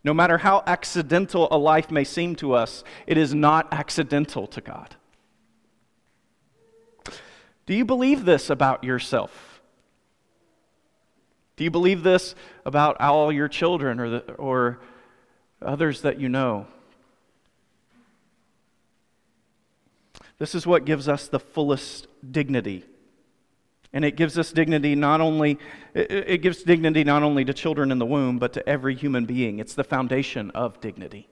No 0.03 0.13
matter 0.13 0.38
how 0.38 0.63
accidental 0.67 1.47
a 1.50 1.57
life 1.57 1.91
may 1.91 2.03
seem 2.03 2.36
to 2.38 2.53
us, 2.53 2.83
it 3.07 3.17
is 3.17 3.33
not 3.33 3.67
accidental 3.74 4.47
to 4.47 4.62
God. 4.62 4.95
Do 7.65 7.74
you 7.74 7.83
believe 7.83 8.24
this 8.24 8.50
about 8.50 8.83
yourself? 8.83 9.62
Do 11.57 11.63
you 11.63 11.71
believe 11.71 12.03
this 12.03 12.36
about 12.65 13.01
all 13.01 13.31
your 13.31 13.47
children 13.47 14.00
or, 14.00 14.09
the, 14.09 14.33
or 14.33 14.79
others 15.62 16.01
that 16.01 16.19
you 16.19 16.29
know? 16.29 16.67
This 20.39 20.53
is 20.53 20.67
what 20.67 20.86
gives 20.86 21.08
us 21.08 21.27
the 21.27 21.39
fullest 21.39 22.08
dignity. 22.29 22.86
And 23.94 24.06
it 24.06 24.15
gives 24.15 24.38
us 24.38 24.51
dignity 24.51 24.96
not 24.96 25.22
only 25.22 25.58
it 25.94 26.41
gives 26.41 26.62
dignity 26.62 27.03
not 27.03 27.24
only 27.24 27.46
to 27.46 27.53
children 27.53 27.91
in 27.91 28.00
the 28.00 28.06
womb 28.06 28.38
but 28.38 28.53
to 28.53 28.70
every 28.70 28.96
human 28.96 29.25
being. 29.25 29.60
It's 29.60 29.74
the 29.74 29.84
foundation 29.84 30.51
of 30.51 30.79
dignity. 30.82 31.29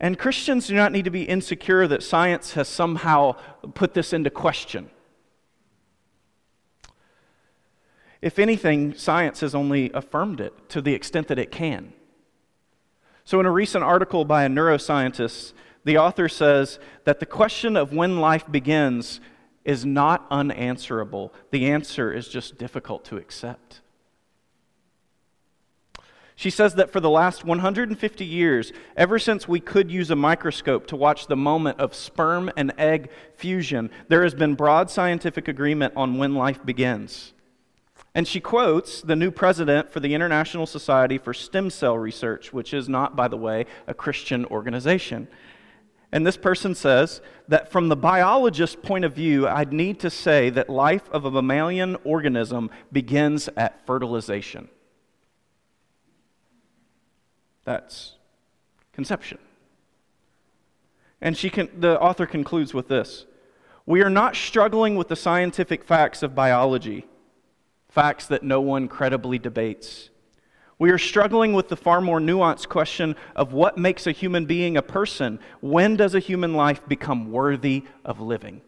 And 0.00 0.18
Christians 0.18 0.68
do 0.68 0.74
not 0.74 0.92
need 0.92 1.04
to 1.04 1.10
be 1.10 1.24
insecure 1.24 1.86
that 1.88 2.02
science 2.02 2.52
has 2.52 2.68
somehow 2.68 3.32
put 3.74 3.94
this 3.94 4.12
into 4.12 4.30
question. 4.30 4.90
If 8.20 8.38
anything, 8.38 8.94
science 8.94 9.40
has 9.40 9.54
only 9.54 9.90
affirmed 9.92 10.40
it 10.40 10.68
to 10.70 10.80
the 10.80 10.94
extent 10.94 11.28
that 11.28 11.38
it 11.38 11.52
can. 11.52 11.92
So, 13.24 13.38
in 13.38 13.46
a 13.46 13.50
recent 13.50 13.84
article 13.84 14.24
by 14.24 14.44
a 14.44 14.48
neuroscientist, 14.48 15.52
the 15.88 15.96
author 15.96 16.28
says 16.28 16.78
that 17.04 17.18
the 17.18 17.24
question 17.24 17.74
of 17.74 17.94
when 17.94 18.20
life 18.20 18.44
begins 18.50 19.22
is 19.64 19.86
not 19.86 20.26
unanswerable. 20.30 21.32
The 21.50 21.70
answer 21.70 22.12
is 22.12 22.28
just 22.28 22.58
difficult 22.58 23.06
to 23.06 23.16
accept. 23.16 23.80
She 26.36 26.50
says 26.50 26.74
that 26.74 26.90
for 26.90 27.00
the 27.00 27.08
last 27.08 27.42
150 27.42 28.22
years, 28.22 28.70
ever 28.98 29.18
since 29.18 29.48
we 29.48 29.60
could 29.60 29.90
use 29.90 30.10
a 30.10 30.16
microscope 30.16 30.86
to 30.88 30.96
watch 30.96 31.26
the 31.26 31.36
moment 31.36 31.80
of 31.80 31.94
sperm 31.94 32.50
and 32.54 32.74
egg 32.76 33.08
fusion, 33.34 33.90
there 34.08 34.24
has 34.24 34.34
been 34.34 34.56
broad 34.56 34.90
scientific 34.90 35.48
agreement 35.48 35.94
on 35.96 36.18
when 36.18 36.34
life 36.34 36.62
begins. 36.66 37.32
And 38.14 38.28
she 38.28 38.40
quotes 38.40 39.00
the 39.00 39.16
new 39.16 39.30
president 39.30 39.90
for 39.90 40.00
the 40.00 40.14
International 40.14 40.66
Society 40.66 41.18
for 41.18 41.32
Stem 41.32 41.70
Cell 41.70 41.96
Research, 41.96 42.52
which 42.52 42.74
is 42.74 42.88
not, 42.88 43.16
by 43.16 43.28
the 43.28 43.36
way, 43.36 43.64
a 43.86 43.94
Christian 43.94 44.44
organization. 44.46 45.28
And 46.10 46.26
this 46.26 46.38
person 46.38 46.74
says 46.74 47.20
that 47.48 47.70
from 47.70 47.88
the 47.88 47.96
biologist's 47.96 48.76
point 48.76 49.04
of 49.04 49.14
view, 49.14 49.46
I'd 49.46 49.72
need 49.72 50.00
to 50.00 50.10
say 50.10 50.48
that 50.50 50.70
life 50.70 51.08
of 51.10 51.24
a 51.24 51.30
mammalian 51.30 51.96
organism 52.04 52.70
begins 52.90 53.48
at 53.56 53.84
fertilization. 53.86 54.68
That's 57.64 58.14
conception. 58.92 59.38
And 61.20 61.36
she 61.36 61.50
can, 61.50 61.68
the 61.78 62.00
author 62.00 62.24
concludes 62.26 62.72
with 62.72 62.88
this 62.88 63.26
We 63.84 64.02
are 64.02 64.10
not 64.10 64.34
struggling 64.34 64.96
with 64.96 65.08
the 65.08 65.16
scientific 65.16 65.84
facts 65.84 66.22
of 66.22 66.34
biology, 66.34 67.04
facts 67.90 68.26
that 68.28 68.42
no 68.42 68.62
one 68.62 68.88
credibly 68.88 69.38
debates. 69.38 70.08
We 70.78 70.90
are 70.90 70.98
struggling 70.98 71.54
with 71.54 71.68
the 71.68 71.76
far 71.76 72.00
more 72.00 72.20
nuanced 72.20 72.68
question 72.68 73.16
of 73.34 73.52
what 73.52 73.78
makes 73.78 74.06
a 74.06 74.12
human 74.12 74.46
being 74.46 74.76
a 74.76 74.82
person. 74.82 75.40
When 75.60 75.96
does 75.96 76.14
a 76.14 76.20
human 76.20 76.54
life 76.54 76.86
become 76.86 77.32
worthy 77.32 77.84
of 78.04 78.20
living? 78.20 78.62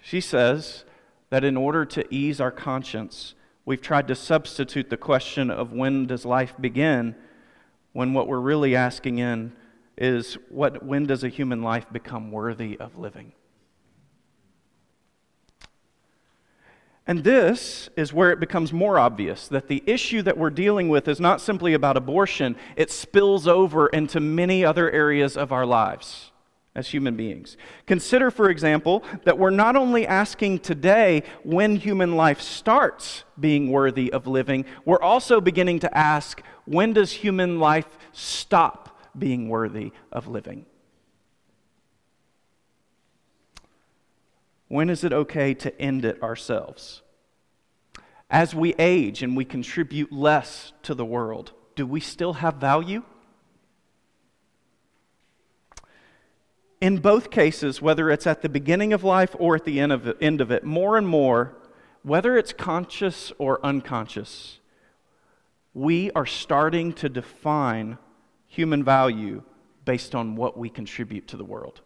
She 0.00 0.20
says 0.20 0.84
that 1.30 1.42
in 1.42 1.56
order 1.56 1.84
to 1.86 2.14
ease 2.14 2.40
our 2.40 2.52
conscience, 2.52 3.34
we've 3.64 3.80
tried 3.80 4.06
to 4.08 4.14
substitute 4.14 4.90
the 4.90 4.96
question 4.96 5.50
of 5.50 5.72
when 5.72 6.06
does 6.06 6.24
life 6.24 6.54
begin 6.60 7.16
when 7.94 8.12
what 8.12 8.28
we're 8.28 8.40
really 8.40 8.76
asking 8.76 9.18
in 9.18 9.52
is 9.96 10.34
what, 10.50 10.84
when 10.84 11.06
does 11.06 11.24
a 11.24 11.28
human 11.28 11.62
life 11.62 11.86
become 11.90 12.30
worthy 12.30 12.78
of 12.78 12.98
living? 12.98 13.32
And 17.06 17.22
this 17.22 17.90
is 17.96 18.14
where 18.14 18.30
it 18.30 18.40
becomes 18.40 18.72
more 18.72 18.98
obvious 18.98 19.46
that 19.48 19.68
the 19.68 19.82
issue 19.86 20.22
that 20.22 20.38
we're 20.38 20.50
dealing 20.50 20.88
with 20.88 21.06
is 21.06 21.20
not 21.20 21.40
simply 21.40 21.74
about 21.74 21.98
abortion, 21.98 22.56
it 22.76 22.90
spills 22.90 23.46
over 23.46 23.88
into 23.88 24.20
many 24.20 24.64
other 24.64 24.90
areas 24.90 25.36
of 25.36 25.52
our 25.52 25.66
lives 25.66 26.30
as 26.74 26.88
human 26.88 27.14
beings. 27.14 27.56
Consider, 27.86 28.30
for 28.30 28.50
example, 28.50 29.04
that 29.24 29.38
we're 29.38 29.50
not 29.50 29.76
only 29.76 30.06
asking 30.06 30.58
today 30.60 31.22
when 31.44 31.76
human 31.76 32.16
life 32.16 32.40
starts 32.40 33.24
being 33.38 33.70
worthy 33.70 34.12
of 34.12 34.26
living, 34.26 34.64
we're 34.84 35.00
also 35.00 35.40
beginning 35.40 35.80
to 35.80 35.96
ask 35.96 36.42
when 36.64 36.94
does 36.94 37.12
human 37.12 37.60
life 37.60 37.86
stop 38.12 38.98
being 39.16 39.48
worthy 39.48 39.92
of 40.10 40.26
living? 40.26 40.66
When 44.68 44.90
is 44.90 45.04
it 45.04 45.12
okay 45.12 45.54
to 45.54 45.80
end 45.80 46.04
it 46.04 46.22
ourselves? 46.22 47.02
As 48.30 48.54
we 48.54 48.74
age 48.78 49.22
and 49.22 49.36
we 49.36 49.44
contribute 49.44 50.12
less 50.12 50.72
to 50.82 50.94
the 50.94 51.04
world, 51.04 51.52
do 51.76 51.86
we 51.86 52.00
still 52.00 52.34
have 52.34 52.56
value? 52.56 53.02
In 56.80 56.98
both 56.98 57.30
cases, 57.30 57.80
whether 57.80 58.10
it's 58.10 58.26
at 58.26 58.42
the 58.42 58.48
beginning 58.48 58.92
of 58.92 59.04
life 59.04 59.34
or 59.38 59.54
at 59.54 59.64
the 59.64 59.80
end 59.80 59.92
of 59.92 60.06
it, 60.06 60.16
end 60.20 60.40
of 60.40 60.50
it 60.50 60.64
more 60.64 60.96
and 60.96 61.06
more, 61.06 61.56
whether 62.02 62.36
it's 62.36 62.52
conscious 62.52 63.32
or 63.38 63.64
unconscious, 63.64 64.58
we 65.72 66.10
are 66.12 66.26
starting 66.26 66.92
to 66.92 67.08
define 67.08 67.98
human 68.46 68.84
value 68.84 69.42
based 69.84 70.14
on 70.14 70.36
what 70.36 70.58
we 70.58 70.68
contribute 70.68 71.26
to 71.28 71.36
the 71.36 71.44
world. 71.44 71.80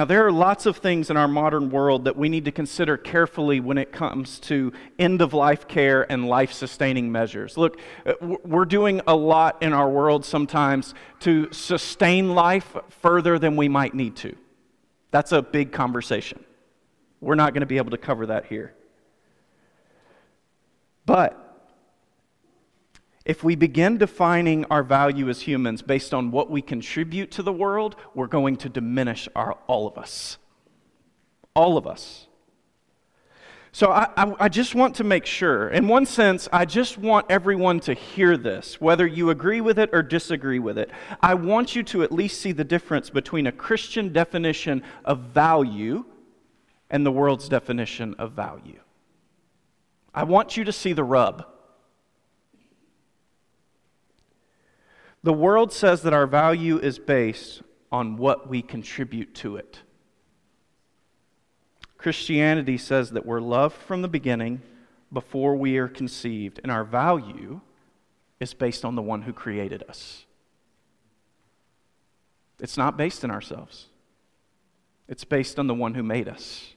Now, 0.00 0.06
there 0.06 0.26
are 0.26 0.32
lots 0.32 0.64
of 0.64 0.78
things 0.78 1.10
in 1.10 1.18
our 1.18 1.28
modern 1.28 1.68
world 1.68 2.04
that 2.04 2.16
we 2.16 2.30
need 2.30 2.46
to 2.46 2.50
consider 2.50 2.96
carefully 2.96 3.60
when 3.60 3.76
it 3.76 3.92
comes 3.92 4.40
to 4.40 4.72
end 4.98 5.20
of 5.20 5.34
life 5.34 5.68
care 5.68 6.10
and 6.10 6.26
life 6.26 6.54
sustaining 6.54 7.12
measures. 7.12 7.58
Look, 7.58 7.78
uh, 8.06 8.14
we're 8.42 8.64
doing 8.64 9.02
a 9.06 9.14
lot 9.14 9.62
in 9.62 9.74
our 9.74 9.90
world 9.90 10.24
sometimes 10.24 10.94
to 11.18 11.52
sustain 11.52 12.30
life 12.34 12.74
further 13.02 13.38
than 13.38 13.56
we 13.56 13.68
might 13.68 13.92
need 13.92 14.16
to. 14.16 14.34
That's 15.10 15.32
a 15.32 15.42
big 15.42 15.70
conversation. 15.70 16.42
We're 17.20 17.34
not 17.34 17.52
going 17.52 17.60
to 17.60 17.66
be 17.66 17.76
able 17.76 17.90
to 17.90 17.98
cover 17.98 18.24
that 18.24 18.46
here. 18.46 18.72
But 21.04 21.49
If 23.30 23.44
we 23.44 23.54
begin 23.54 23.96
defining 23.96 24.64
our 24.72 24.82
value 24.82 25.28
as 25.28 25.42
humans 25.42 25.82
based 25.82 26.12
on 26.12 26.32
what 26.32 26.50
we 26.50 26.60
contribute 26.60 27.30
to 27.30 27.44
the 27.44 27.52
world, 27.52 27.94
we're 28.12 28.26
going 28.26 28.56
to 28.56 28.68
diminish 28.68 29.28
our, 29.36 29.56
all 29.68 29.86
of 29.86 29.96
us. 29.96 30.36
All 31.54 31.76
of 31.76 31.86
us. 31.86 32.26
So 33.70 33.92
I, 33.92 34.08
I, 34.16 34.34
I, 34.40 34.48
just 34.48 34.74
want 34.74 34.96
to 34.96 35.04
make 35.04 35.26
sure, 35.26 35.68
in 35.68 35.86
one 35.86 36.06
sense, 36.06 36.48
I 36.52 36.64
just 36.64 36.98
want 36.98 37.26
everyone 37.30 37.78
to 37.82 37.94
hear 37.94 38.36
this, 38.36 38.80
whether 38.80 39.06
you 39.06 39.30
agree 39.30 39.60
with 39.60 39.78
it 39.78 39.90
or 39.92 40.02
disagree 40.02 40.58
with 40.58 40.76
it. 40.76 40.90
I 41.22 41.34
want 41.34 41.76
you 41.76 41.84
to 41.84 42.02
at 42.02 42.10
least 42.10 42.40
see 42.40 42.50
the 42.50 42.64
difference 42.64 43.10
between 43.10 43.46
a 43.46 43.52
Christian 43.52 44.12
definition 44.12 44.82
of 45.04 45.20
value 45.20 46.04
and 46.90 47.06
the 47.06 47.12
world's 47.12 47.48
definition 47.48 48.16
of 48.18 48.32
value. 48.32 48.80
I 50.12 50.24
want 50.24 50.56
you 50.56 50.64
to 50.64 50.72
see 50.72 50.92
the 50.94 51.04
rub. 51.04 51.46
The 55.22 55.32
world 55.32 55.72
says 55.72 56.02
that 56.02 56.12
our 56.14 56.26
value 56.26 56.78
is 56.78 56.98
based 56.98 57.62
on 57.92 58.16
what 58.16 58.48
we 58.48 58.62
contribute 58.62 59.34
to 59.36 59.56
it. 59.56 59.80
Christianity 61.98 62.78
says 62.78 63.10
that 63.10 63.26
we're 63.26 63.40
loved 63.40 63.76
from 63.76 64.00
the 64.00 64.08
beginning 64.08 64.62
before 65.12 65.56
we 65.56 65.76
are 65.76 65.88
conceived, 65.88 66.60
and 66.62 66.72
our 66.72 66.84
value 66.84 67.60
is 68.38 68.54
based 68.54 68.84
on 68.84 68.94
the 68.94 69.02
one 69.02 69.22
who 69.22 69.32
created 69.34 69.84
us. 69.88 70.24
It's 72.58 72.78
not 72.78 72.96
based 72.96 73.24
in 73.24 73.30
ourselves, 73.30 73.88
it's 75.08 75.24
based 75.24 75.58
on 75.58 75.66
the 75.66 75.74
one 75.74 75.94
who 75.94 76.02
made 76.02 76.28
us. 76.28 76.74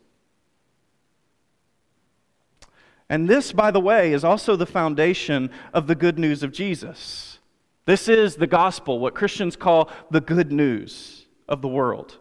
And 3.10 3.30
this, 3.30 3.52
by 3.52 3.70
the 3.70 3.80
way, 3.80 4.12
is 4.12 4.24
also 4.24 4.56
the 4.56 4.66
foundation 4.66 5.52
of 5.74 5.88
the 5.88 5.96
good 5.96 6.18
news 6.18 6.42
of 6.42 6.52
Jesus. 6.52 7.40
This 7.86 8.08
is 8.08 8.36
the 8.36 8.48
gospel, 8.48 9.00
what 9.00 9.14
Christians 9.14 9.56
call 9.56 9.90
the 10.10 10.22
good 10.22 10.52
news 10.52 11.26
of 11.50 11.62
the 11.62 11.68
world. 11.68 12.18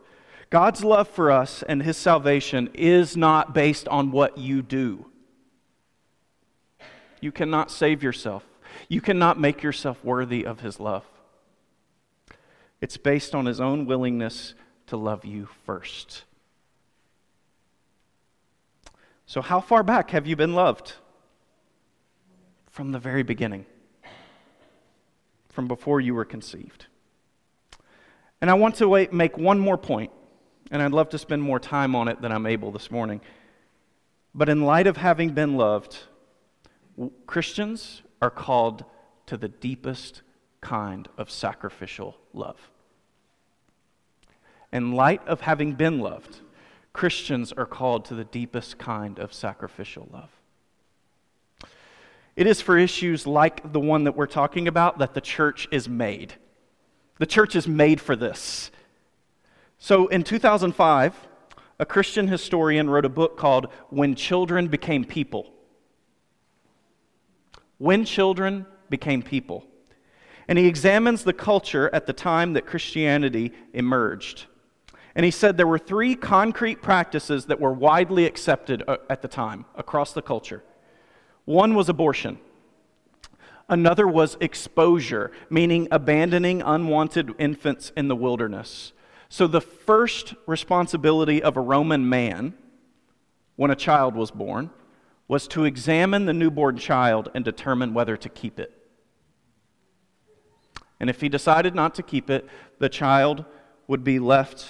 God's 0.51 0.85
love 0.85 1.09
for 1.09 1.31
us 1.31 1.63
and 1.63 1.83
his 1.83 1.97
salvation 1.97 2.69
is 2.75 3.17
not 3.17 3.55
based 3.55 3.89
on 3.89 4.11
what 4.11 4.37
you 4.37 4.61
do. 4.61 5.07
You 7.21 7.33
cannot 7.33 7.71
save 7.71 8.03
yourself, 8.03 8.45
you 8.89 9.01
cannot 9.01 9.39
make 9.39 9.63
yourself 9.63 10.05
worthy 10.05 10.45
of 10.45 10.61
his 10.61 10.81
love. 10.81 11.05
It's 12.81 12.97
based 12.97 13.35
on 13.35 13.47
his 13.47 13.61
own 13.61 13.87
willingness 13.87 14.55
to 14.89 14.97
love 14.97 15.25
you 15.25 15.49
first. 15.65 16.25
So, 19.25 19.41
how 19.41 19.61
far 19.61 19.85
back 19.85 20.11
have 20.11 20.27
you 20.27 20.35
been 20.35 20.55
loved? 20.55 20.95
From 22.69 22.91
the 22.91 22.99
very 22.99 23.23
beginning, 23.23 23.67
from 25.53 25.69
before 25.69 26.01
you 26.01 26.15
were 26.15 26.25
conceived. 26.25 26.87
And 28.41 28.51
I 28.51 28.55
want 28.55 28.75
to 28.77 29.09
make 29.13 29.39
one 29.39 29.61
more 29.61 29.79
point 29.79 30.11
and 30.73 30.83
I'd 30.83 30.93
love 30.93 31.11
to 31.11 31.19
spend 31.19 31.43
more 31.43 31.61
time 31.61 31.95
on 31.95 32.09
it 32.09 32.21
than 32.23 32.33
I'm 32.33 32.47
able 32.47 32.73
this 32.73 32.91
morning. 32.91 33.21
But 34.35 34.49
in 34.49 34.63
light 34.63 34.87
of 34.87 34.97
having 34.97 35.31
been 35.31 35.57
loved, 35.57 35.99
Christians 37.27 38.03
are 38.23 38.31
called 38.31 38.85
to 39.27 39.37
the 39.37 39.49
deepest 39.49 40.23
kind 40.63 41.09
of 41.19 41.31
sacrificial 41.31 42.17
love. 42.33 42.71
In 44.73 44.93
light 44.93 45.27
of 45.29 45.43
having 45.43 45.75
been 45.75 45.99
loved, 46.01 46.41
Christians 46.95 47.53
are 47.53 47.67
called 47.67 48.07
to 48.07 48.15
the 48.15 48.25
deepest 48.25 48.79
kind 48.79 49.19
of 49.19 49.35
sacrificial 49.35 50.09
love. 50.11 50.31
It 52.35 52.47
is 52.47 52.61
for 52.61 52.79
issues 52.79 53.27
like 53.27 53.73
the 53.73 53.81
one 53.81 54.05
that 54.05 54.17
we're 54.17 54.27
talking 54.27 54.67
about 54.67 54.99
that 54.99 55.15
the 55.15 55.21
church 55.21 55.69
is 55.71 55.89
made. 55.89 56.35
The 57.19 57.27
church 57.27 57.55
is 57.55 57.69
made 57.69 58.01
for 58.01 58.17
this. 58.17 58.71
So 59.79 60.07
in 60.09 60.25
2005, 60.25 61.29
a 61.79 61.87
Christian 61.87 62.29
historian 62.29 62.89
wrote 62.89 63.05
a 63.05 63.11
book 63.11 63.37
called 63.37 63.69
When 63.91 64.15
Children 64.15 64.69
Became 64.69 65.05
People. 65.05 65.53
When 67.79 68.05
Children 68.05 68.67
Became 68.89 69.23
People. 69.23 69.67
And 70.49 70.59
he 70.59 70.67
examines 70.67 71.25
the 71.25 71.33
culture 71.33 71.91
at 71.93 72.07
the 72.07 72.13
time 72.13 72.55
that 72.55 72.67
Christianity 72.67 73.53
emerged. 73.75 74.47
And 75.15 75.25
he 75.25 75.31
said 75.31 75.57
there 75.57 75.67
were 75.67 75.79
three 75.79 76.15
concrete 76.15 76.81
practices 76.81 77.47
that 77.47 77.61
were 77.61 77.73
widely 77.73 78.25
accepted 78.25 78.83
uh, 78.89 78.97
at 79.11 79.21
the 79.21 79.29
time 79.29 79.67
across 79.75 80.13
the 80.13 80.23
culture. 80.23 80.63
One 81.45 81.75
was 81.75 81.89
abortion. 81.89 82.39
Another 83.69 84.07
was 84.07 84.37
exposure, 84.41 85.33
meaning 85.49 85.89
abandoning 85.91 86.63
unwanted 86.63 87.35
infants 87.39 87.93
in 87.97 88.09
the 88.09 88.17
wilderness. 88.17 88.93
So, 89.29 89.47
the 89.47 89.61
first 89.61 90.35
responsibility 90.47 91.43
of 91.43 91.57
a 91.57 91.61
Roman 91.61 92.09
man 92.09 92.55
when 93.57 93.71
a 93.71 93.77
child 93.77 94.15
was 94.15 94.31
born 94.31 94.71
was 95.27 95.49
to 95.49 95.65
examine 95.65 96.27
the 96.27 96.33
newborn 96.33 96.77
child 96.77 97.31
and 97.35 97.45
determine 97.45 97.95
whether 97.95 98.17
to 98.17 98.29
keep 98.29 98.61
it. 98.61 98.77
And 101.01 101.09
if 101.09 101.21
he 101.21 101.29
decided 101.29 101.75
not 101.75 101.95
to 101.95 102.03
keep 102.03 102.29
it, 102.29 102.47
the 102.79 102.89
child 102.89 103.45
would 103.89 104.05
be 104.05 104.19
left 104.19 104.69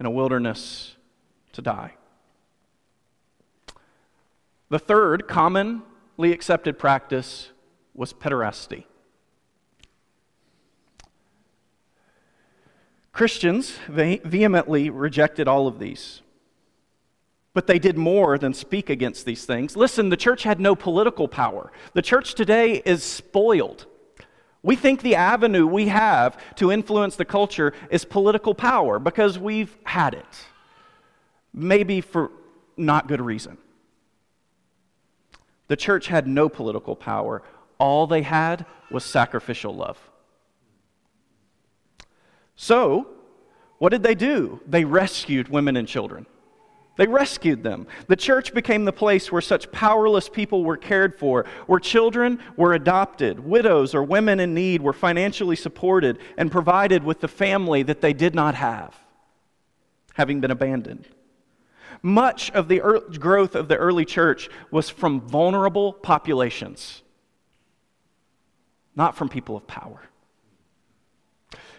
in 0.00 0.06
a 0.06 0.10
wilderness 0.10 0.96
to 1.52 1.62
die. 1.62 1.94
The 4.68 4.78
third 4.78 5.28
commonly 5.28 6.32
accepted 6.32 6.78
practice 6.78 7.50
was 7.94 8.12
pederasty. 8.12 8.84
Christians 13.12 13.78
vehemently 13.88 14.90
rejected 14.90 15.48
all 15.48 15.66
of 15.66 15.78
these. 15.78 16.20
But 17.54 17.66
they 17.66 17.78
did 17.78 17.96
more 17.96 18.36
than 18.36 18.52
speak 18.52 18.90
against 18.90 19.24
these 19.24 19.46
things. 19.46 19.74
Listen, 19.74 20.10
the 20.10 20.16
church 20.18 20.42
had 20.42 20.60
no 20.60 20.74
political 20.74 21.26
power. 21.26 21.72
The 21.94 22.02
church 22.02 22.34
today 22.34 22.82
is 22.84 23.02
spoiled. 23.02 23.86
We 24.62 24.76
think 24.76 25.00
the 25.00 25.14
avenue 25.14 25.66
we 25.66 25.88
have 25.88 26.36
to 26.56 26.70
influence 26.70 27.16
the 27.16 27.24
culture 27.24 27.72
is 27.88 28.04
political 28.04 28.54
power 28.54 28.98
because 28.98 29.38
we've 29.38 29.74
had 29.84 30.12
it. 30.12 30.44
Maybe 31.54 32.02
for 32.02 32.30
not 32.76 33.08
good 33.08 33.22
reason. 33.22 33.56
The 35.68 35.76
church 35.76 36.06
had 36.06 36.26
no 36.26 36.48
political 36.48 36.96
power. 36.96 37.42
All 37.78 38.06
they 38.06 38.22
had 38.22 38.66
was 38.90 39.04
sacrificial 39.04 39.74
love. 39.74 39.98
So, 42.54 43.08
what 43.78 43.90
did 43.90 44.02
they 44.02 44.14
do? 44.14 44.60
They 44.66 44.84
rescued 44.84 45.48
women 45.48 45.76
and 45.76 45.86
children. 45.86 46.26
They 46.96 47.06
rescued 47.06 47.62
them. 47.62 47.86
The 48.06 48.16
church 48.16 48.54
became 48.54 48.86
the 48.86 48.92
place 48.92 49.30
where 49.30 49.42
such 49.42 49.70
powerless 49.70 50.30
people 50.30 50.64
were 50.64 50.78
cared 50.78 51.18
for, 51.18 51.44
where 51.66 51.78
children 51.78 52.38
were 52.56 52.72
adopted, 52.72 53.38
widows 53.38 53.94
or 53.94 54.02
women 54.02 54.40
in 54.40 54.54
need 54.54 54.80
were 54.80 54.94
financially 54.94 55.56
supported 55.56 56.18
and 56.38 56.50
provided 56.50 57.04
with 57.04 57.20
the 57.20 57.28
family 57.28 57.82
that 57.82 58.00
they 58.00 58.14
did 58.14 58.34
not 58.34 58.54
have, 58.54 58.96
having 60.14 60.40
been 60.40 60.50
abandoned. 60.50 61.06
Much 62.02 62.50
of 62.52 62.68
the 62.68 62.80
growth 63.18 63.54
of 63.54 63.68
the 63.68 63.76
early 63.76 64.04
church 64.04 64.48
was 64.70 64.88
from 64.88 65.20
vulnerable 65.20 65.92
populations, 65.92 67.02
not 68.94 69.16
from 69.16 69.28
people 69.28 69.56
of 69.56 69.66
power. 69.66 70.02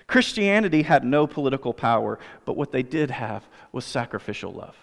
Christianity 0.08 0.84
had 0.84 1.04
no 1.04 1.28
political 1.28 1.74
power, 1.74 2.18
but 2.46 2.56
what 2.56 2.72
they 2.72 2.84
did 2.84 3.12
have 3.12 3.48
was 3.72 3.86
sacrificial 3.86 4.54
love. 4.54 4.76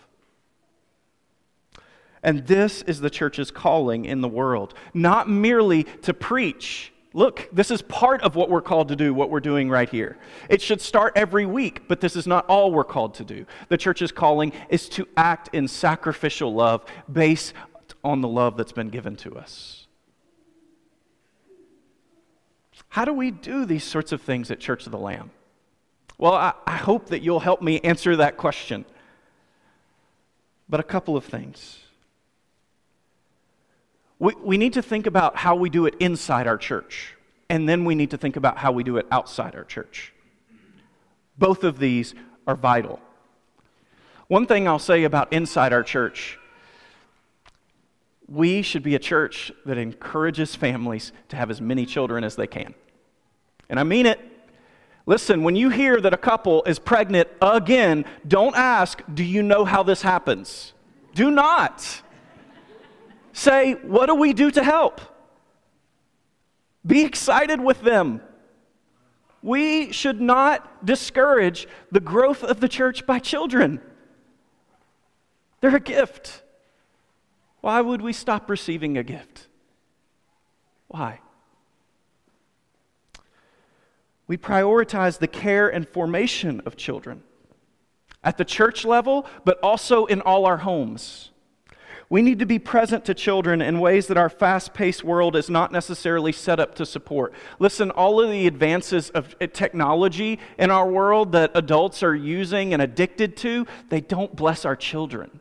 And 2.22 2.46
this 2.46 2.80
is 2.82 3.00
the 3.00 3.10
church's 3.10 3.50
calling 3.50 4.06
in 4.06 4.22
the 4.22 4.28
world, 4.28 4.74
not 4.94 5.28
merely 5.28 5.84
to 6.02 6.14
preach. 6.14 6.93
Look, 7.16 7.48
this 7.52 7.70
is 7.70 7.80
part 7.80 8.22
of 8.22 8.34
what 8.34 8.50
we're 8.50 8.60
called 8.60 8.88
to 8.88 8.96
do, 8.96 9.14
what 9.14 9.30
we're 9.30 9.38
doing 9.38 9.70
right 9.70 9.88
here. 9.88 10.18
It 10.50 10.60
should 10.60 10.80
start 10.80 11.12
every 11.14 11.46
week, 11.46 11.86
but 11.86 12.00
this 12.00 12.16
is 12.16 12.26
not 12.26 12.44
all 12.46 12.72
we're 12.72 12.82
called 12.82 13.14
to 13.14 13.24
do. 13.24 13.46
The 13.68 13.78
church's 13.78 14.10
calling 14.10 14.52
is 14.68 14.88
to 14.90 15.06
act 15.16 15.48
in 15.52 15.68
sacrificial 15.68 16.52
love 16.52 16.84
based 17.10 17.54
on 18.02 18.20
the 18.20 18.26
love 18.26 18.56
that's 18.56 18.72
been 18.72 18.88
given 18.88 19.14
to 19.16 19.36
us. 19.36 19.86
How 22.88 23.04
do 23.04 23.12
we 23.12 23.30
do 23.30 23.64
these 23.64 23.84
sorts 23.84 24.10
of 24.10 24.20
things 24.20 24.50
at 24.50 24.58
Church 24.58 24.84
of 24.84 24.90
the 24.90 24.98
Lamb? 24.98 25.30
Well, 26.18 26.34
I, 26.34 26.52
I 26.66 26.76
hope 26.76 27.10
that 27.10 27.22
you'll 27.22 27.40
help 27.40 27.62
me 27.62 27.78
answer 27.80 28.16
that 28.16 28.36
question. 28.36 28.84
But 30.68 30.80
a 30.80 30.84
couple 30.84 31.16
of 31.16 31.24
things. 31.24 31.78
We, 34.18 34.34
we 34.42 34.58
need 34.58 34.74
to 34.74 34.82
think 34.82 35.06
about 35.06 35.36
how 35.36 35.56
we 35.56 35.70
do 35.70 35.86
it 35.86 35.94
inside 36.00 36.46
our 36.46 36.58
church, 36.58 37.14
and 37.48 37.68
then 37.68 37.84
we 37.84 37.94
need 37.94 38.10
to 38.10 38.16
think 38.16 38.36
about 38.36 38.58
how 38.58 38.72
we 38.72 38.84
do 38.84 38.96
it 38.96 39.06
outside 39.10 39.54
our 39.54 39.64
church. 39.64 40.12
Both 41.36 41.64
of 41.64 41.78
these 41.78 42.14
are 42.46 42.54
vital. 42.54 43.00
One 44.28 44.46
thing 44.46 44.68
I'll 44.68 44.78
say 44.78 45.04
about 45.04 45.32
inside 45.32 45.72
our 45.72 45.82
church 45.82 46.38
we 48.28 48.62
should 48.62 48.82
be 48.82 48.94
a 48.94 48.98
church 48.98 49.52
that 49.66 49.78
encourages 49.78 50.54
families 50.54 51.12
to 51.28 51.36
have 51.36 51.50
as 51.50 51.60
many 51.60 51.84
children 51.84 52.24
as 52.24 52.36
they 52.36 52.46
can. 52.46 52.74
And 53.68 53.78
I 53.78 53.82
mean 53.82 54.06
it. 54.06 54.20
Listen, 55.06 55.42
when 55.42 55.54
you 55.54 55.68
hear 55.68 56.00
that 56.00 56.14
a 56.14 56.18
couple 56.18 56.62
is 56.64 56.78
pregnant 56.78 57.28
again, 57.42 58.06
don't 58.26 58.56
ask, 58.56 59.02
Do 59.12 59.22
you 59.22 59.42
know 59.42 59.64
how 59.64 59.82
this 59.82 60.00
happens? 60.00 60.72
Do 61.14 61.30
not. 61.30 62.02
Say, 63.34 63.72
What 63.72 64.06
do 64.06 64.14
we 64.14 64.32
do 64.32 64.50
to 64.52 64.64
help? 64.64 65.00
Be 66.86 67.04
excited 67.04 67.60
with 67.60 67.82
them. 67.82 68.22
We 69.42 69.92
should 69.92 70.20
not 70.20 70.86
discourage 70.86 71.68
the 71.90 72.00
growth 72.00 72.42
of 72.42 72.60
the 72.60 72.68
church 72.68 73.04
by 73.04 73.18
children. 73.18 73.80
They're 75.60 75.76
a 75.76 75.80
gift. 75.80 76.42
Why 77.60 77.80
would 77.80 78.00
we 78.00 78.12
stop 78.12 78.48
receiving 78.48 78.96
a 78.96 79.02
gift? 79.02 79.48
Why? 80.88 81.20
We 84.26 84.36
prioritize 84.36 85.18
the 85.18 85.28
care 85.28 85.68
and 85.68 85.88
formation 85.88 86.60
of 86.64 86.76
children 86.76 87.22
at 88.22 88.38
the 88.38 88.44
church 88.44 88.84
level, 88.84 89.26
but 89.44 89.58
also 89.62 90.06
in 90.06 90.20
all 90.20 90.46
our 90.46 90.58
homes. 90.58 91.30
We 92.14 92.22
need 92.22 92.38
to 92.38 92.46
be 92.46 92.60
present 92.60 93.04
to 93.06 93.14
children 93.14 93.60
in 93.60 93.80
ways 93.80 94.06
that 94.06 94.16
our 94.16 94.28
fast 94.28 94.72
paced 94.72 95.02
world 95.02 95.34
is 95.34 95.50
not 95.50 95.72
necessarily 95.72 96.30
set 96.30 96.60
up 96.60 96.76
to 96.76 96.86
support. 96.86 97.34
Listen, 97.58 97.90
all 97.90 98.20
of 98.20 98.30
the 98.30 98.46
advances 98.46 99.10
of 99.10 99.34
eh, 99.40 99.48
technology 99.48 100.38
in 100.56 100.70
our 100.70 100.88
world 100.88 101.32
that 101.32 101.50
adults 101.56 102.04
are 102.04 102.14
using 102.14 102.72
and 102.72 102.80
addicted 102.80 103.36
to, 103.38 103.66
they 103.88 104.00
don't 104.00 104.36
bless 104.36 104.64
our 104.64 104.76
children. 104.76 105.40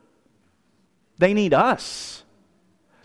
They 1.20 1.36
need 1.36 1.54
us. 1.54 2.24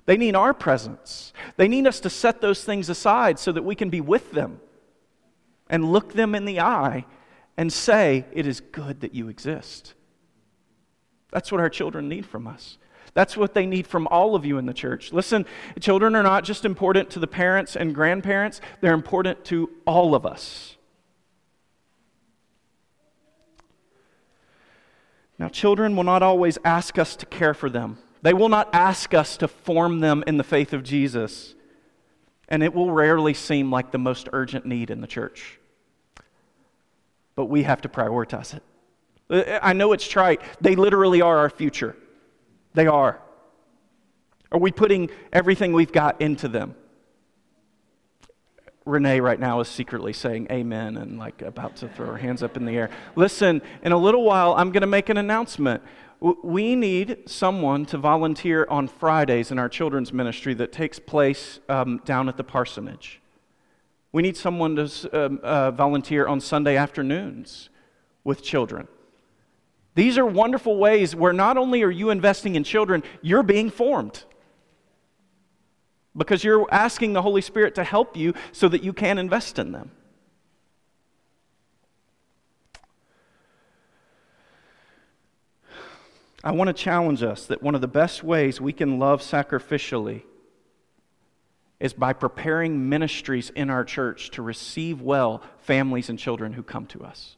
They 0.06 0.16
need 0.16 0.34
our 0.34 0.54
presence. 0.54 1.34
They 1.58 1.68
need 1.68 1.86
us 1.86 2.00
to 2.00 2.08
set 2.08 2.40
those 2.40 2.64
things 2.64 2.88
aside 2.88 3.38
so 3.38 3.52
that 3.52 3.64
we 3.64 3.74
can 3.74 3.90
be 3.90 4.00
with 4.00 4.32
them 4.32 4.62
and 5.68 5.92
look 5.92 6.14
them 6.14 6.34
in 6.34 6.46
the 6.46 6.58
eye 6.58 7.04
and 7.58 7.70
say, 7.70 8.24
It 8.32 8.46
is 8.46 8.60
good 8.60 9.02
that 9.02 9.14
you 9.14 9.28
exist. 9.28 9.92
That's 11.30 11.52
what 11.52 11.60
our 11.60 11.68
children 11.68 12.08
need 12.08 12.24
from 12.24 12.46
us. 12.46 12.78
That's 13.18 13.36
what 13.36 13.52
they 13.52 13.66
need 13.66 13.88
from 13.88 14.06
all 14.12 14.36
of 14.36 14.46
you 14.46 14.58
in 14.58 14.66
the 14.66 14.72
church. 14.72 15.12
Listen, 15.12 15.44
children 15.80 16.14
are 16.14 16.22
not 16.22 16.44
just 16.44 16.64
important 16.64 17.10
to 17.10 17.18
the 17.18 17.26
parents 17.26 17.74
and 17.74 17.92
grandparents, 17.92 18.60
they're 18.80 18.94
important 18.94 19.44
to 19.46 19.70
all 19.88 20.14
of 20.14 20.24
us. 20.24 20.76
Now, 25.36 25.48
children 25.48 25.96
will 25.96 26.04
not 26.04 26.22
always 26.22 26.58
ask 26.64 26.96
us 26.96 27.16
to 27.16 27.26
care 27.26 27.54
for 27.54 27.68
them. 27.68 27.98
They 28.22 28.32
will 28.32 28.48
not 28.48 28.68
ask 28.72 29.12
us 29.14 29.36
to 29.38 29.48
form 29.48 29.98
them 29.98 30.22
in 30.28 30.36
the 30.36 30.44
faith 30.44 30.72
of 30.72 30.84
Jesus. 30.84 31.56
And 32.48 32.62
it 32.62 32.72
will 32.72 32.92
rarely 32.92 33.34
seem 33.34 33.72
like 33.72 33.90
the 33.90 33.98
most 33.98 34.28
urgent 34.32 34.64
need 34.64 34.90
in 34.90 35.00
the 35.00 35.08
church. 35.08 35.58
But 37.34 37.46
we 37.46 37.64
have 37.64 37.80
to 37.80 37.88
prioritize 37.88 38.54
it. 38.54 39.58
I 39.60 39.72
know 39.72 39.92
it's 39.92 40.06
trite. 40.06 40.40
They 40.60 40.76
literally 40.76 41.20
are 41.20 41.38
our 41.38 41.50
future. 41.50 41.96
They 42.78 42.86
are. 42.86 43.20
Are 44.52 44.60
we 44.60 44.70
putting 44.70 45.10
everything 45.32 45.72
we've 45.72 45.90
got 45.90 46.22
into 46.22 46.46
them? 46.46 46.76
Renee 48.84 49.18
right 49.18 49.40
now 49.40 49.58
is 49.58 49.66
secretly 49.66 50.12
saying 50.12 50.46
amen 50.52 50.96
and 50.96 51.18
like 51.18 51.42
about 51.42 51.74
to 51.78 51.88
throw 51.88 52.06
her 52.06 52.18
hands 52.18 52.40
up 52.40 52.56
in 52.56 52.66
the 52.66 52.76
air. 52.76 52.90
Listen, 53.16 53.62
in 53.82 53.90
a 53.90 53.96
little 53.96 54.22
while, 54.22 54.54
I'm 54.54 54.70
going 54.70 54.82
to 54.82 54.86
make 54.86 55.08
an 55.08 55.16
announcement. 55.16 55.82
We 56.20 56.76
need 56.76 57.28
someone 57.28 57.84
to 57.86 57.98
volunteer 57.98 58.64
on 58.70 58.86
Fridays 58.86 59.50
in 59.50 59.58
our 59.58 59.68
children's 59.68 60.12
ministry 60.12 60.54
that 60.54 60.70
takes 60.70 61.00
place 61.00 61.58
um, 61.68 62.00
down 62.04 62.28
at 62.28 62.36
the 62.36 62.44
parsonage. 62.44 63.20
We 64.12 64.22
need 64.22 64.36
someone 64.36 64.76
to 64.76 65.26
um, 65.26 65.40
uh, 65.42 65.72
volunteer 65.72 66.28
on 66.28 66.40
Sunday 66.40 66.76
afternoons 66.76 67.70
with 68.22 68.40
children. 68.40 68.86
These 69.98 70.16
are 70.16 70.24
wonderful 70.24 70.76
ways 70.76 71.16
where 71.16 71.32
not 71.32 71.56
only 71.56 71.82
are 71.82 71.90
you 71.90 72.10
investing 72.10 72.54
in 72.54 72.62
children, 72.62 73.02
you're 73.20 73.42
being 73.42 73.68
formed 73.68 74.22
because 76.16 76.44
you're 76.44 76.72
asking 76.72 77.14
the 77.14 77.22
Holy 77.22 77.40
Spirit 77.40 77.74
to 77.74 77.82
help 77.82 78.16
you 78.16 78.32
so 78.52 78.68
that 78.68 78.84
you 78.84 78.92
can 78.92 79.18
invest 79.18 79.58
in 79.58 79.72
them. 79.72 79.90
I 86.44 86.52
want 86.52 86.68
to 86.68 86.74
challenge 86.74 87.24
us 87.24 87.46
that 87.46 87.60
one 87.60 87.74
of 87.74 87.80
the 87.80 87.88
best 87.88 88.22
ways 88.22 88.60
we 88.60 88.72
can 88.72 89.00
love 89.00 89.20
sacrificially 89.20 90.22
is 91.80 91.92
by 91.92 92.12
preparing 92.12 92.88
ministries 92.88 93.50
in 93.50 93.68
our 93.68 93.82
church 93.82 94.30
to 94.30 94.42
receive 94.42 95.00
well 95.02 95.42
families 95.58 96.08
and 96.08 96.20
children 96.20 96.52
who 96.52 96.62
come 96.62 96.86
to 96.86 97.02
us. 97.02 97.37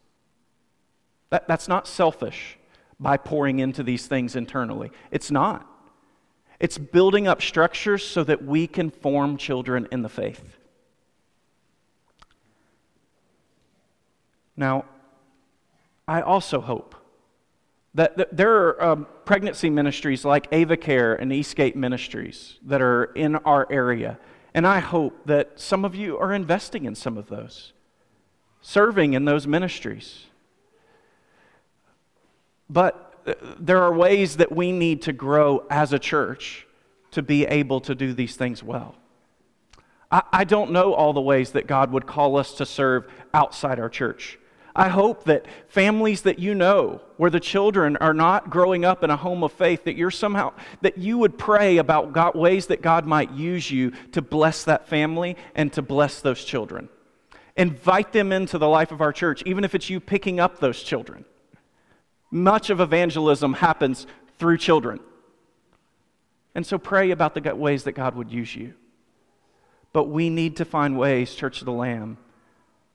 That, 1.31 1.49
that's 1.49 1.69
not 1.69 1.87
selfish 1.87 2.59
by 2.99 3.17
pouring 3.17 3.61
into 3.61 3.83
these 3.83 4.07
things 4.07 4.37
internally. 4.37 4.91
It's 5.11 5.31
not. 5.31 5.67
It's 6.59 6.77
building 6.77 7.27
up 7.27 7.41
structures 7.41 8.07
so 8.07 8.23
that 8.25 8.45
we 8.45 8.67
can 8.67 8.91
form 8.91 9.39
children 9.39 9.89
in 9.91 10.03
the 10.03 10.09
faith. 10.09 10.59
Now, 14.57 14.85
I 16.07 16.21
also 16.21 16.61
hope 16.61 16.95
that, 17.95 18.17
that 18.19 18.37
there 18.37 18.53
are 18.53 18.83
um, 18.83 19.07
pregnancy 19.25 19.71
ministries 19.71 20.25
like 20.25 20.49
Ava 20.53 20.77
Care 20.77 21.15
and 21.15 21.33
Eastgate 21.33 21.77
Ministries 21.77 22.59
that 22.67 22.83
are 22.83 23.05
in 23.05 23.37
our 23.37 23.67
area. 23.71 24.19
And 24.53 24.67
I 24.67 24.81
hope 24.81 25.27
that 25.27 25.59
some 25.59 25.85
of 25.85 25.95
you 25.95 26.19
are 26.19 26.33
investing 26.33 26.85
in 26.85 26.95
some 26.95 27.17
of 27.17 27.29
those, 27.29 27.73
serving 28.61 29.15
in 29.15 29.25
those 29.25 29.47
ministries. 29.47 30.27
But 32.71 33.15
uh, 33.27 33.35
there 33.59 33.83
are 33.83 33.93
ways 33.93 34.37
that 34.37 34.53
we 34.53 34.73
need 34.73 35.03
to 35.03 35.13
grow 35.13 35.67
as 35.69 35.93
a 35.93 35.99
church 35.99 36.67
to 37.11 37.23
be 37.23 37.45
able 37.45 37.81
to 37.83 37.95
do 37.95 38.15
these 38.15 38.37
things 38.37 38.63
well. 38.63 38.95
I, 40.11 40.23
I 40.33 40.45
don't 40.45 40.71
know 40.71 40.95
all 40.95 41.13
the 41.13 41.21
ways 41.21 41.53
that 41.53 41.67
God 41.67 41.91
would 41.93 42.07
call 42.07 42.37
us 42.37 42.55
to 42.55 42.67
serve 42.67 43.07
outside 43.35 43.79
our 43.81 43.89
church. 43.89 44.39
I 44.75 44.89
hope 44.89 45.25
that 45.25 45.47
families 45.67 46.23
that 46.23 46.39
you 46.39 46.55
know, 46.55 47.01
where 47.17 47.31
the 47.31 47.41
children 47.41 47.97
are 47.97 48.15
not 48.15 48.51
growing 48.51 48.85
up 48.85 49.03
in 49.03 49.11
a 49.11 49.17
home 49.17 49.43
of 49.43 49.53
faith, 49.53 49.83
that 49.85 49.97
you're 49.97 50.13
somehow, 50.13 50.53
that 50.81 50.97
you 50.97 51.19
would 51.19 51.37
pray 51.37 51.79
about 51.79 52.13
God, 52.13 52.37
ways 52.37 52.69
that 52.69 52.81
God 52.81 53.05
might 53.05 53.33
use 53.33 53.69
you 53.69 53.91
to 54.13 54.23
bless 54.23 54.63
that 54.65 54.89
family 54.89 55.37
and 55.57 55.73
to 55.73 55.83
bless 55.83 56.21
those 56.21 56.45
children. 56.45 56.89
Invite 57.57 58.13
them 58.13 58.31
into 58.31 58.59
the 58.59 58.69
life 58.69 58.93
of 58.93 59.01
our 59.01 59.13
church, 59.13 59.43
even 59.45 59.65
if 59.65 59.75
it's 59.75 59.91
you 59.91 59.99
picking 59.99 60.39
up 60.39 60.61
those 60.61 60.83
children. 60.83 61.25
Much 62.31 62.71
of 62.71 62.81
evangelism 62.81 63.55
happens 63.55 64.07
through 64.39 64.59
children. 64.59 65.01
And 66.55 66.67
so 66.67 66.79
pray 66.79 67.11
about 67.11 67.35
the 67.35 67.55
ways 67.55 67.85
that 67.85 67.93
God 67.93 68.15
would 68.15 68.31
use 68.31 68.55
you. 68.55 68.75
But 69.93 70.05
we 70.05 70.31
need 70.31 70.57
to 70.57 70.65
find 70.65 70.99
ways, 70.99 71.35
Church 71.35 71.61
of 71.61 71.67
the 71.67 71.73
Lamb, 71.73 72.19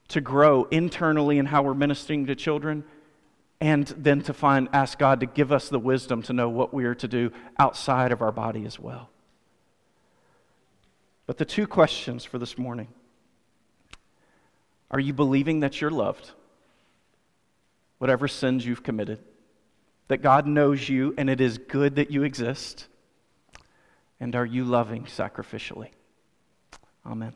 to 0.10 0.21
grow 0.21 0.65
internally 0.65 1.38
in 1.38 1.45
how 1.45 1.63
we're 1.63 1.74
ministering 1.74 2.26
to 2.28 2.36
children 2.36 2.84
and 3.60 3.88
then 3.98 4.21
to 4.21 4.34
find 4.34 4.69
ask 4.74 5.00
God 5.00 5.21
to 5.21 5.26
give 5.26 5.52
us 5.52 5.69
the 5.69 5.80
wisdom 5.80 6.21
to 6.24 6.34
know 6.34 6.50
what 6.50 6.74
we 6.74 6.86
are 6.86 6.95
to 6.95 7.08
do 7.08 7.32
outside 7.58 8.12
of 8.12 8.21
our 8.21 8.32
body 8.32 8.65
as 8.65 8.80
well. 8.80 9.10
But 11.26 11.38
the 11.38 11.45
two 11.45 11.65
questions 11.65 12.24
for 12.24 12.38
this 12.38 12.58
morning 12.58 12.88
are 14.91 15.00
you 15.00 15.13
believing 15.13 15.62
that 15.62 15.82
you're 15.82 15.91
loved? 15.91 16.32
Whatever 18.06 18.28
sins 18.28 18.63
you've 18.63 18.84
committed, 18.84 19.18
that 20.10 20.22
God 20.22 20.46
knows 20.46 20.88
you 20.88 21.15
and 21.18 21.28
it 21.28 21.41
is 21.41 21.58
good 21.58 21.96
that 21.96 22.12
you 22.12 22.22
exist? 22.22 22.86
And 24.20 24.36
are 24.36 24.46
you 24.46 24.63
loving 24.63 25.06
sacrificially? 25.06 25.89
Amen. 27.04 27.34